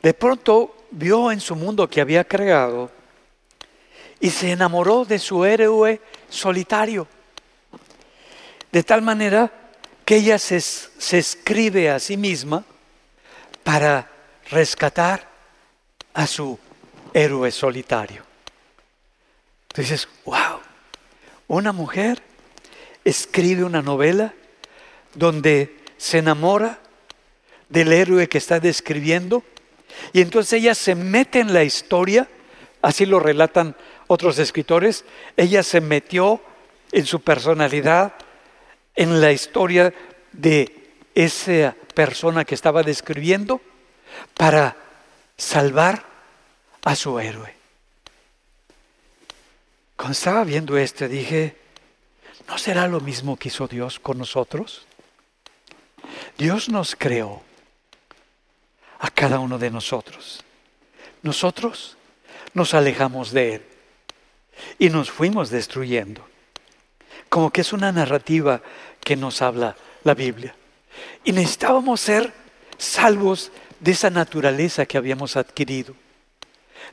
[0.01, 2.91] de pronto vio en su mundo que había creado
[4.19, 7.07] y se enamoró de su héroe solitario.
[8.71, 9.51] De tal manera
[10.05, 10.57] que ella se,
[11.17, 12.63] escribe a sí misma
[13.63, 14.09] para
[14.49, 15.29] rescatar
[16.13, 16.57] a su
[17.13, 18.23] héroe solitario.
[19.69, 20.59] Entonces, wow,
[21.47, 22.21] una mujer
[23.03, 24.33] escribe una novela
[25.13, 26.79] donde se enamora
[27.69, 29.43] del héroe que está describiendo.
[30.13, 32.27] Y entonces ella se mete en la historia,
[32.81, 33.75] así lo relatan
[34.07, 35.05] otros escritores,
[35.37, 36.41] ella se metió
[36.91, 38.13] en su personalidad,
[38.95, 39.93] en la historia
[40.31, 43.61] de esa persona que estaba describiendo,
[44.35, 44.75] para
[45.37, 46.05] salvar
[46.83, 47.53] a su héroe.
[49.95, 51.55] Cuando estaba viendo esto dije,
[52.47, 54.85] ¿no será lo mismo que hizo Dios con nosotros?
[56.37, 57.43] Dios nos creó
[59.01, 60.43] a cada uno de nosotros.
[61.23, 61.97] Nosotros
[62.53, 63.61] nos alejamos de Él
[64.79, 66.25] y nos fuimos destruyendo.
[67.27, 68.61] Como que es una narrativa
[69.03, 70.55] que nos habla la Biblia.
[71.23, 72.31] Y necesitábamos ser
[72.77, 75.95] salvos de esa naturaleza que habíamos adquirido,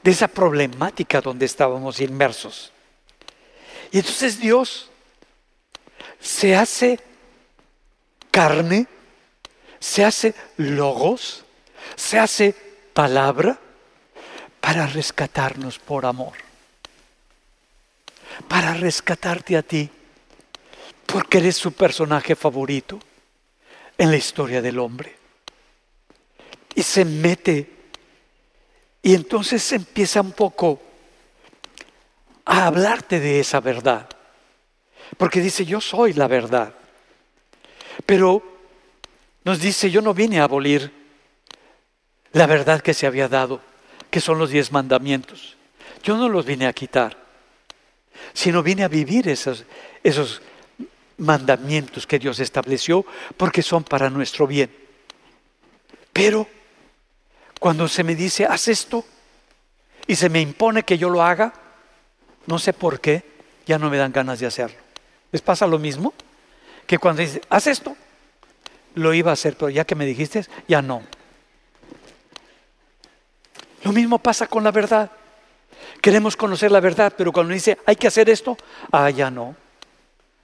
[0.02, 2.72] de esa problemática donde estábamos inmersos.
[3.90, 4.90] Y entonces Dios
[6.20, 7.00] se hace
[8.30, 8.86] carne,
[9.78, 11.44] se hace logos,
[11.98, 12.54] se hace
[12.92, 13.58] palabra
[14.60, 16.34] para rescatarnos por amor,
[18.46, 19.90] para rescatarte a ti,
[21.06, 23.00] porque eres su personaje favorito
[23.96, 25.16] en la historia del hombre.
[26.76, 27.68] Y se mete
[29.02, 30.80] y entonces empieza un poco
[32.44, 34.08] a hablarte de esa verdad.
[35.16, 36.74] Porque dice, yo soy la verdad.
[38.06, 38.42] Pero
[39.42, 40.97] nos dice, yo no vine a abolir
[42.38, 43.60] la verdad que se había dado,
[44.12, 45.56] que son los diez mandamientos.
[46.04, 47.16] Yo no los vine a quitar,
[48.32, 49.64] sino vine a vivir esos,
[50.04, 50.40] esos
[51.16, 53.04] mandamientos que Dios estableció
[53.36, 54.70] porque son para nuestro bien.
[56.12, 56.46] Pero
[57.58, 59.04] cuando se me dice, haz esto,
[60.06, 61.52] y se me impone que yo lo haga,
[62.46, 63.24] no sé por qué,
[63.66, 64.78] ya no me dan ganas de hacerlo.
[65.32, 66.14] ¿Les pasa lo mismo?
[66.86, 67.96] Que cuando dice, haz esto,
[68.94, 71.02] lo iba a hacer, pero ya que me dijiste, ya no.
[73.84, 75.10] Lo mismo pasa con la verdad.
[76.00, 78.56] Queremos conocer la verdad, pero cuando dice, hay que hacer esto,
[78.92, 79.54] ah, ya no.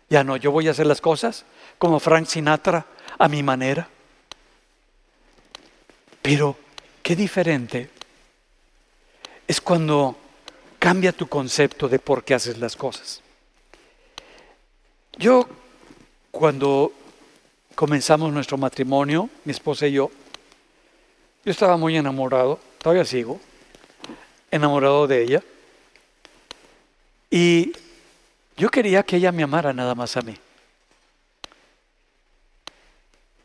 [0.09, 1.45] Ya no, yo voy a hacer las cosas
[1.79, 2.87] como Frank Sinatra,
[3.19, 3.89] a mi manera.
[6.23, 6.57] Pero
[7.03, 7.91] qué diferente
[9.47, 10.17] es cuando
[10.79, 13.23] cambia tu concepto de por qué haces las cosas.
[15.17, 15.47] Yo,
[16.31, 16.93] cuando
[17.75, 20.11] comenzamos nuestro matrimonio, mi esposa y yo,
[21.45, 23.41] yo estaba muy enamorado, todavía sigo,
[24.51, 25.43] enamorado de ella.
[27.31, 27.73] Y
[28.59, 30.37] yo quería que ella me amara nada más a mí.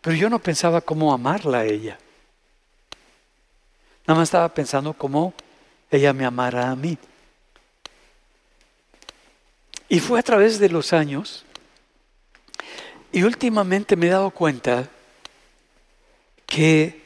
[0.01, 1.97] Pero yo no pensaba cómo amarla a ella.
[4.05, 5.33] Nada más estaba pensando cómo
[5.89, 6.97] ella me amara a mí.
[9.87, 11.45] Y fue a través de los años
[13.13, 14.89] y últimamente me he dado cuenta
[16.45, 17.01] que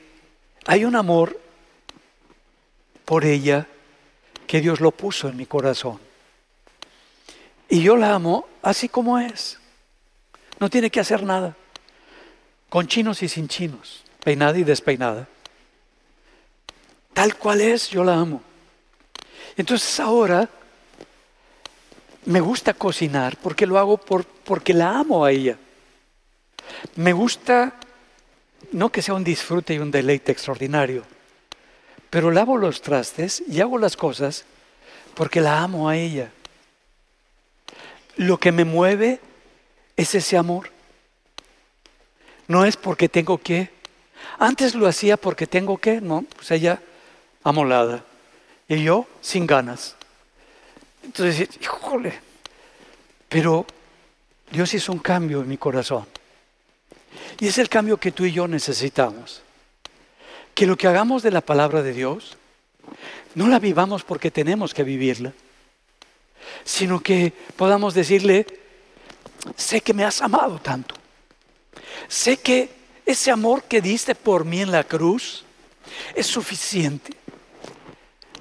[0.65, 1.42] hay un amor
[3.05, 3.67] por ella
[4.47, 5.99] que Dios lo puso en mi corazón.
[7.69, 9.59] Y yo la amo así como es.
[10.59, 11.55] No tiene que hacer nada.
[12.69, 14.03] Con chinos y sin chinos.
[14.23, 15.27] Peinada y despeinada.
[17.13, 18.41] Tal cual es, yo la amo.
[19.55, 20.49] Entonces ahora
[22.25, 25.57] me gusta cocinar porque lo hago por, porque la amo a ella.
[26.95, 27.73] Me gusta,
[28.71, 31.03] no que sea un disfrute y un deleite extraordinario,
[32.13, 34.45] pero lavo los trastes y hago las cosas
[35.15, 36.31] porque la amo a ella.
[38.17, 39.19] Lo que me mueve
[39.97, 40.69] es ese amor.
[42.47, 43.71] No es porque tengo que.
[44.37, 46.79] Antes lo hacía porque tengo que, no, pues ella
[47.43, 48.03] amolada.
[48.67, 49.95] Y yo sin ganas.
[51.01, 52.13] Entonces, híjole,
[53.27, 53.65] pero
[54.51, 56.05] Dios hizo un cambio en mi corazón.
[57.39, 59.42] Y es el cambio que tú y yo necesitamos.
[60.53, 62.37] Que lo que hagamos de la palabra de Dios,
[63.35, 65.33] no la vivamos porque tenemos que vivirla,
[66.63, 68.45] sino que podamos decirle,
[69.55, 70.95] sé que me has amado tanto.
[72.07, 72.69] Sé que
[73.05, 75.43] ese amor que diste por mí en la cruz
[76.15, 77.13] es suficiente.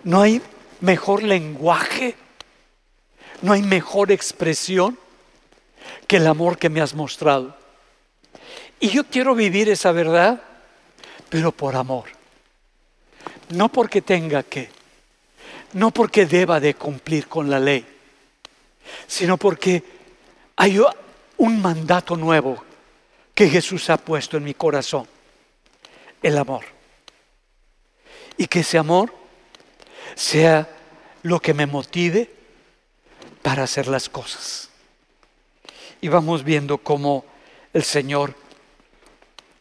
[0.04, 0.42] No hay
[0.80, 2.16] mejor lenguaje
[3.42, 4.96] no hay mejor expresión
[6.06, 7.56] que el amor que me has mostrado.
[8.80, 10.40] Y yo quiero vivir esa verdad,
[11.32, 12.10] pero por amor.
[13.48, 14.68] No porque tenga que,
[15.72, 17.86] no porque deba de cumplir con la ley,
[19.06, 19.82] sino porque
[20.56, 20.78] hay
[21.38, 22.62] un mandato nuevo
[23.34, 25.08] que Jesús ha puesto en mi corazón,
[26.22, 26.66] el amor.
[28.36, 29.14] Y que ese amor
[30.14, 30.68] sea
[31.22, 32.30] lo que me motive
[33.40, 34.68] para hacer las cosas.
[36.02, 37.24] Y vamos viendo cómo
[37.72, 38.34] el Señor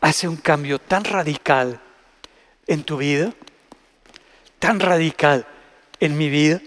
[0.02, 1.80] hace un cambio tan radical
[2.68, 3.32] en tu vida,
[4.60, 5.46] tan radical
[6.00, 6.60] en mi vida,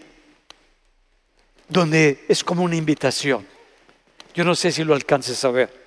[1.68, 3.46] donde es como una invitación.
[4.34, 5.84] Yo no sé si lo alcances a ver.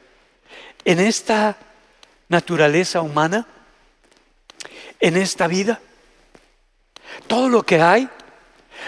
[0.84, 1.58] En esta
[2.30, 3.48] naturaleza humana,
[5.00, 5.80] en esta vida,
[7.28, 8.10] todo lo que hay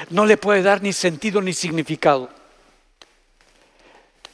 [0.10, 2.30] no le puede dar ni sentido ni significado.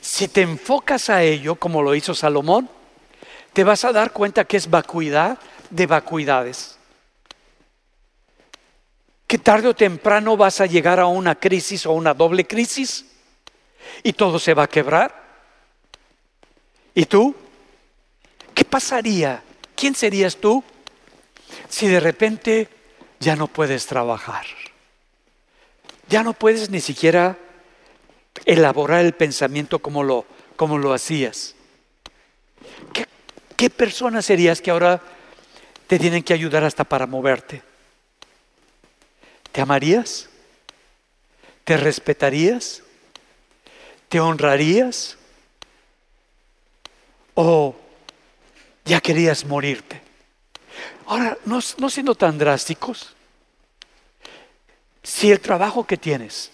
[0.02, 2.70] Si te enfocas a ello, como lo hizo Salomón,
[3.56, 5.40] te vas a dar cuenta que es vacuidad
[5.70, 6.78] de vacuidades.
[9.28, 13.06] Que tarde o temprano vas a llegar a una crisis o una doble crisis
[14.04, 15.24] y todo se va a quebrar.
[16.94, 17.34] ¿Y tú?
[18.54, 19.42] ¿Qué pasaría?
[19.74, 20.62] ¿Quién serías tú
[21.70, 22.68] si de repente
[23.22, 24.46] ya no puedes trabajar?
[26.10, 27.38] Ya no puedes ni siquiera
[28.44, 30.26] elaborar el pensamiento como lo,
[30.58, 31.55] como lo hacías.
[33.56, 35.02] ¿Qué, ¿Qué persona serías que ahora
[35.88, 37.64] te tienen que ayudar hasta para moverte?
[39.52, 40.30] ¿Te amarías?
[41.64, 42.84] ¿Te respetarías?
[44.10, 45.18] ¿Te honrarías?
[47.34, 47.76] ¿O
[48.86, 50.02] ya querías morirte?
[51.08, 53.16] Ahora, no, siendo tan drásticos,
[55.04, 56.52] si el trabajo que tienes,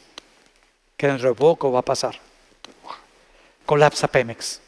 [0.96, 2.20] que dentro de poco va a pasar,
[3.66, 4.61] colapsa Pemex,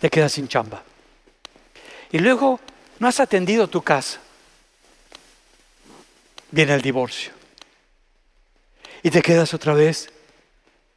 [0.00, 0.82] te quedas sin chamba.
[2.10, 2.60] Y luego
[2.98, 4.20] no has atendido tu casa.
[6.50, 7.32] Viene el divorcio.
[9.02, 10.10] Y te quedas otra vez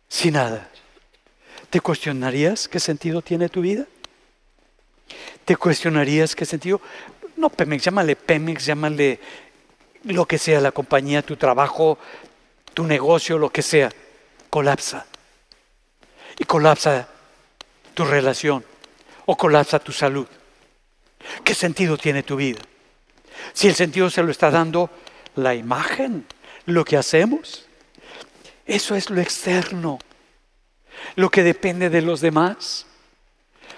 [0.07, 0.69] sin nada.
[1.69, 3.85] ¿Te cuestionarías qué sentido tiene tu vida?
[5.45, 6.81] ¿Te cuestionarías qué sentido?
[7.37, 9.19] No Pemex, llámale Pemex, llámale
[10.03, 11.97] lo que sea, la compañía, tu trabajo,
[12.73, 13.91] tu negocio, lo que sea,
[14.49, 15.05] colapsa.
[16.37, 17.07] Y colapsa
[17.95, 18.63] tu relación
[19.25, 20.27] o colapsa tu salud.
[21.43, 22.59] ¿Qué sentido tiene tu vida?
[23.53, 24.89] Si el sentido se lo está dando
[25.35, 26.25] la imagen,
[26.65, 27.65] lo que hacemos,
[28.65, 29.99] eso es lo externo,
[31.15, 32.85] lo que depende de los demás.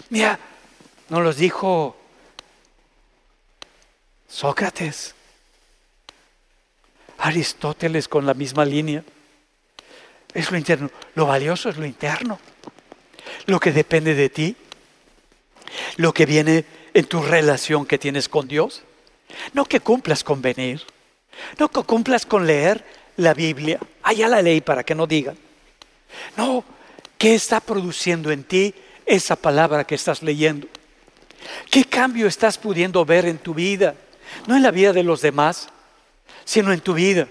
[0.10, 0.40] Mira,
[1.10, 1.98] nos los dijo
[4.28, 5.16] Sócrates.
[7.20, 9.04] Aristóteles con la misma línea.
[10.34, 10.92] Es lo interno.
[11.16, 12.40] Lo valioso es lo interno.
[13.46, 14.56] Lo que depende de ti.
[15.98, 18.84] Lo que viene en tu relación que tienes con Dios.
[19.54, 20.82] No que cumplas con venir.
[21.60, 22.84] No que cumplas con leer
[23.18, 23.80] la Biblia.
[24.04, 25.38] Allá la ley para que no digan.
[26.36, 26.64] No,
[27.18, 28.74] ¿qué está produciendo en ti
[29.06, 30.68] esa palabra que estás leyendo?
[31.70, 33.96] ¿Qué cambio estás pudiendo ver en tu vida?
[34.48, 35.70] No en la vida de los demás,
[36.46, 37.28] sino en tu vida.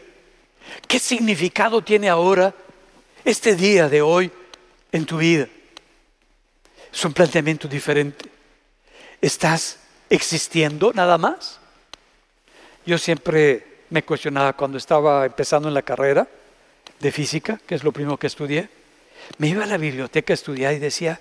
[0.87, 2.55] ¿Qué significado tiene ahora
[3.25, 4.31] este día de hoy
[4.93, 5.49] en tu vida?
[6.97, 8.25] Es un planteamiento diferente.
[9.21, 9.77] ¿Estás
[10.09, 11.59] existiendo nada más?
[12.87, 16.27] Yo siempre me cuestionaba cuando estaba empezando en la carrera
[16.99, 18.71] de física, que es lo primero que estudié.
[19.37, 21.21] Me iba a la biblioteca a estudiar y decía,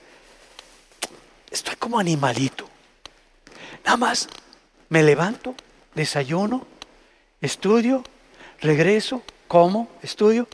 [1.51, 2.69] estoy como animalito.
[3.83, 4.29] Nada más
[4.87, 5.55] me levanto,
[5.93, 6.65] desayuno,
[7.41, 8.01] estudio,
[8.61, 10.47] regreso, como, estudio,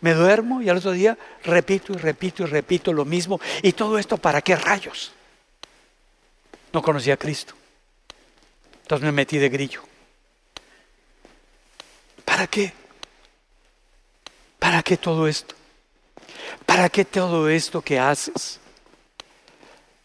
[0.00, 3.40] me duermo y al otro día repito y repito y repito lo mismo.
[3.62, 5.12] ¿Y todo esto para qué rayos?
[6.72, 7.54] No conocía a Cristo.
[8.82, 9.82] Entonces me metí de grillo.
[12.24, 12.72] ¿Para qué?
[14.58, 15.54] ¿Para qué todo esto?
[16.64, 18.60] ¿Para qué todo esto que haces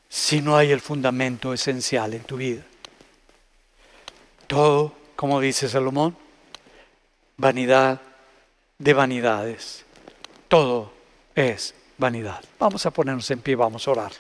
[0.10, 2.64] si no hay el fundamento esencial en tu vida?
[4.48, 6.18] Todo como dice Salomón,
[7.38, 8.02] vanidad
[8.78, 9.86] de vanidades.
[10.48, 10.92] Todo
[11.34, 12.44] es vanidad.
[12.60, 14.12] Vamos a ponernos en pie, vamos a orar.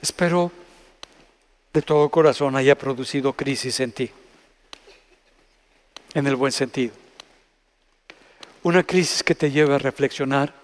[0.00, 0.50] Espero
[1.72, 4.10] de todo corazón haya producido crisis en ti,
[6.14, 6.94] en el buen sentido.
[8.62, 10.54] Una crisis que te lleve a reflexionar,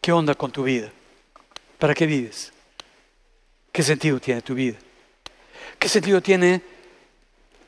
[0.00, 0.90] ¿qué onda con tu vida?
[1.78, 2.52] ¿Para qué vives?
[3.72, 4.78] ¿Qué sentido tiene tu vida?
[5.78, 6.60] ¿Qué sentido tiene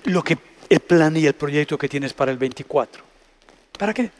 [0.05, 0.37] lo que
[0.69, 3.03] el plan y el proyecto que tienes para el 24?
[3.79, 4.11] ¿Para qué?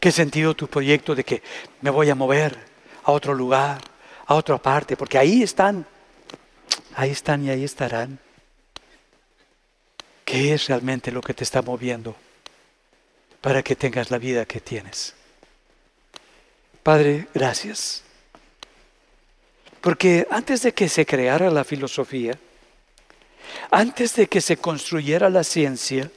[0.00, 1.42] ¿Qué sentido tu proyecto de que
[1.80, 2.56] me voy a mover
[3.04, 3.80] a otro lugar,
[4.26, 4.96] a otra parte?
[4.96, 5.84] Porque ahí están,
[6.94, 8.18] ahí están y ahí estarán.
[10.24, 12.14] ¿Qué es realmente lo que te está moviendo
[13.40, 15.14] para que tengas la vida que tienes?
[16.82, 18.04] Padre, gracias.
[19.80, 22.38] Porque antes de que se creara la filosofía,
[23.70, 26.10] antes de que se construyera la ciencia,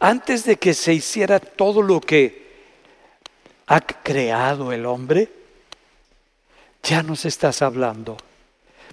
[0.00, 2.48] antes de que se hiciera todo lo que
[3.66, 5.30] ha creado el hombre,
[6.82, 8.16] ya nos estás hablando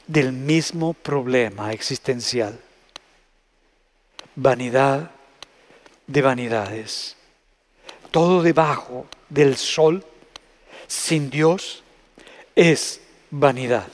[0.08, 2.60] del mismo problema existencial.
[4.36, 5.12] Vanidad
[6.08, 7.16] de vanidades.
[8.12, 10.06] Todo debajo del sol,
[10.88, 11.84] sin Dios,
[12.56, 13.88] es vanidad.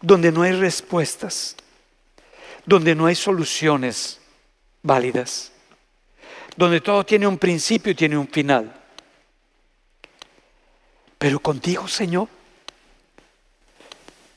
[0.00, 1.56] Donde no hay respuestas,
[2.64, 4.20] donde no hay soluciones
[4.82, 5.52] válidas,
[6.56, 8.74] donde todo tiene un principio y tiene un final.
[11.18, 12.28] Pero contigo, Señor,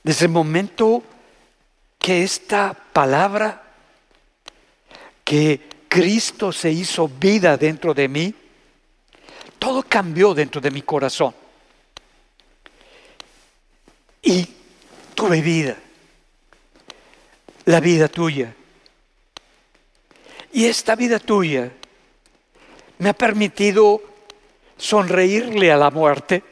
[0.03, 1.03] desde el momento
[1.99, 3.61] que esta palabra,
[5.23, 8.33] que Cristo se hizo vida dentro de mí,
[9.59, 11.35] todo cambió dentro de mi corazón.
[14.23, 14.47] Y
[15.13, 15.77] tuve vida,
[17.65, 18.53] la vida tuya.
[20.53, 21.71] Y esta vida tuya
[22.97, 24.01] me ha permitido
[24.77, 26.43] sonreírle a la muerte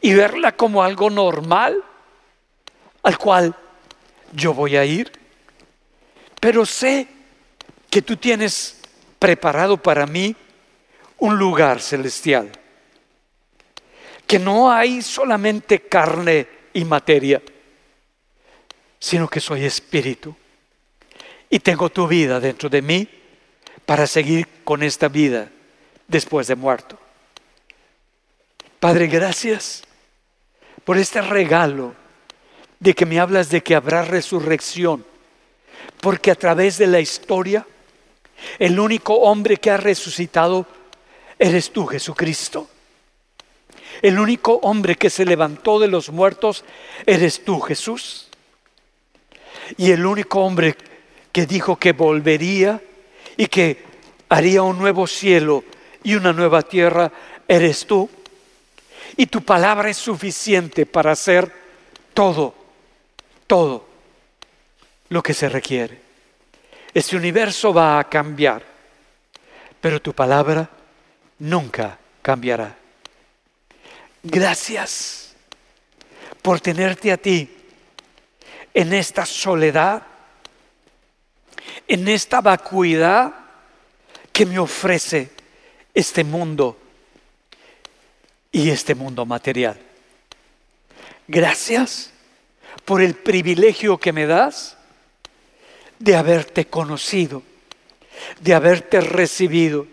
[0.00, 1.82] y verla como algo normal
[3.02, 3.54] al cual
[4.32, 5.12] yo voy a ir.
[6.40, 7.06] Pero sé
[7.90, 8.80] que tú tienes
[9.18, 10.34] preparado para mí
[11.18, 12.50] un lugar celestial.
[14.26, 17.42] Que no hay solamente carne y materia,
[18.98, 20.34] sino que soy espíritu.
[21.50, 23.08] Y tengo tu vida dentro de mí
[23.84, 25.50] para seguir con esta vida
[26.08, 26.98] después de muerto.
[28.80, 29.82] Padre, gracias
[30.84, 31.94] por este regalo
[32.80, 35.04] de que me hablas de que habrá resurrección,
[36.00, 37.66] porque a través de la historia,
[38.58, 40.66] el único hombre que ha resucitado
[41.38, 42.68] eres tú, Jesucristo.
[44.00, 46.64] El único hombre que se levantó de los muertos
[47.04, 48.28] eres tú, Jesús.
[49.76, 50.76] Y el único hombre
[51.30, 52.80] que dijo que volvería
[53.36, 53.84] y que
[54.28, 55.64] haría un nuevo cielo
[56.02, 57.12] y una nueva tierra
[57.46, 58.08] eres tú.
[59.16, 61.52] Y tu palabra es suficiente para hacer
[62.14, 62.62] todo
[63.52, 63.84] todo
[65.10, 66.00] lo que se requiere.
[66.94, 68.62] Este universo va a cambiar,
[69.78, 70.70] pero tu palabra
[71.38, 72.74] nunca cambiará.
[74.22, 75.34] Gracias
[76.42, 77.50] por tenerte a ti
[78.72, 80.02] en esta soledad,
[81.88, 83.34] en esta vacuidad
[84.32, 85.30] que me ofrece
[85.92, 86.78] este mundo
[88.52, 89.78] y este mundo material.
[91.26, 92.10] Gracias
[92.84, 94.76] por el privilegio que me das
[95.98, 97.42] de haberte conocido,
[98.40, 99.86] de haberte recibido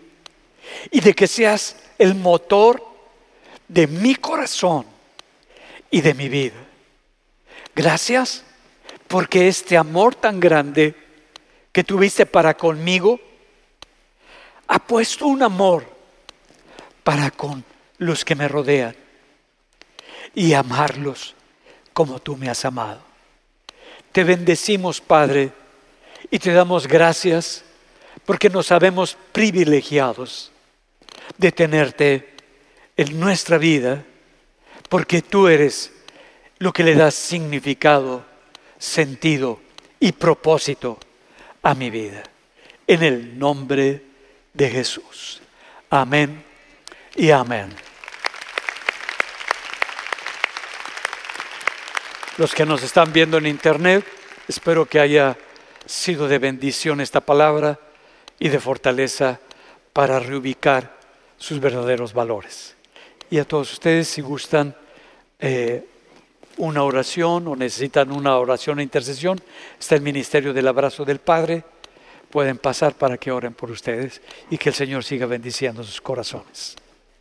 [0.90, 2.89] y de que seas el motor
[3.70, 4.84] de mi corazón
[5.90, 6.56] y de mi vida.
[7.74, 8.42] Gracias
[9.06, 10.94] porque este amor tan grande
[11.70, 13.20] que tuviste para conmigo
[14.66, 15.86] ha puesto un amor
[17.04, 17.64] para con
[17.98, 18.96] los que me rodean
[20.34, 21.36] y amarlos
[21.92, 23.00] como tú me has amado.
[24.10, 25.52] Te bendecimos, Padre,
[26.28, 27.64] y te damos gracias
[28.24, 30.50] porque nos sabemos privilegiados
[31.38, 32.30] de tenerte
[33.00, 34.04] en nuestra vida,
[34.90, 35.90] porque tú eres
[36.58, 38.26] lo que le das significado,
[38.78, 39.58] sentido
[39.98, 40.98] y propósito
[41.62, 42.22] a mi vida.
[42.86, 44.04] En el nombre
[44.52, 45.40] de Jesús.
[45.88, 46.44] Amén
[47.16, 47.74] y amén.
[52.36, 54.02] los que nos están viendo en internet,
[54.48, 55.36] espero que haya
[55.84, 57.78] sido de bendición esta palabra
[58.38, 59.40] y de fortaleza
[59.92, 60.96] para reubicar
[61.36, 62.79] sus verdaderos valores.
[63.30, 64.74] Y a todos ustedes, si gustan
[65.38, 65.86] eh,
[66.56, 69.40] una oración o necesitan una oración e intercesión,
[69.78, 71.62] está el Ministerio del Abrazo del Padre.
[72.28, 74.20] Pueden pasar para que oren por ustedes
[74.50, 76.76] y que el Señor siga bendiciendo sus corazones.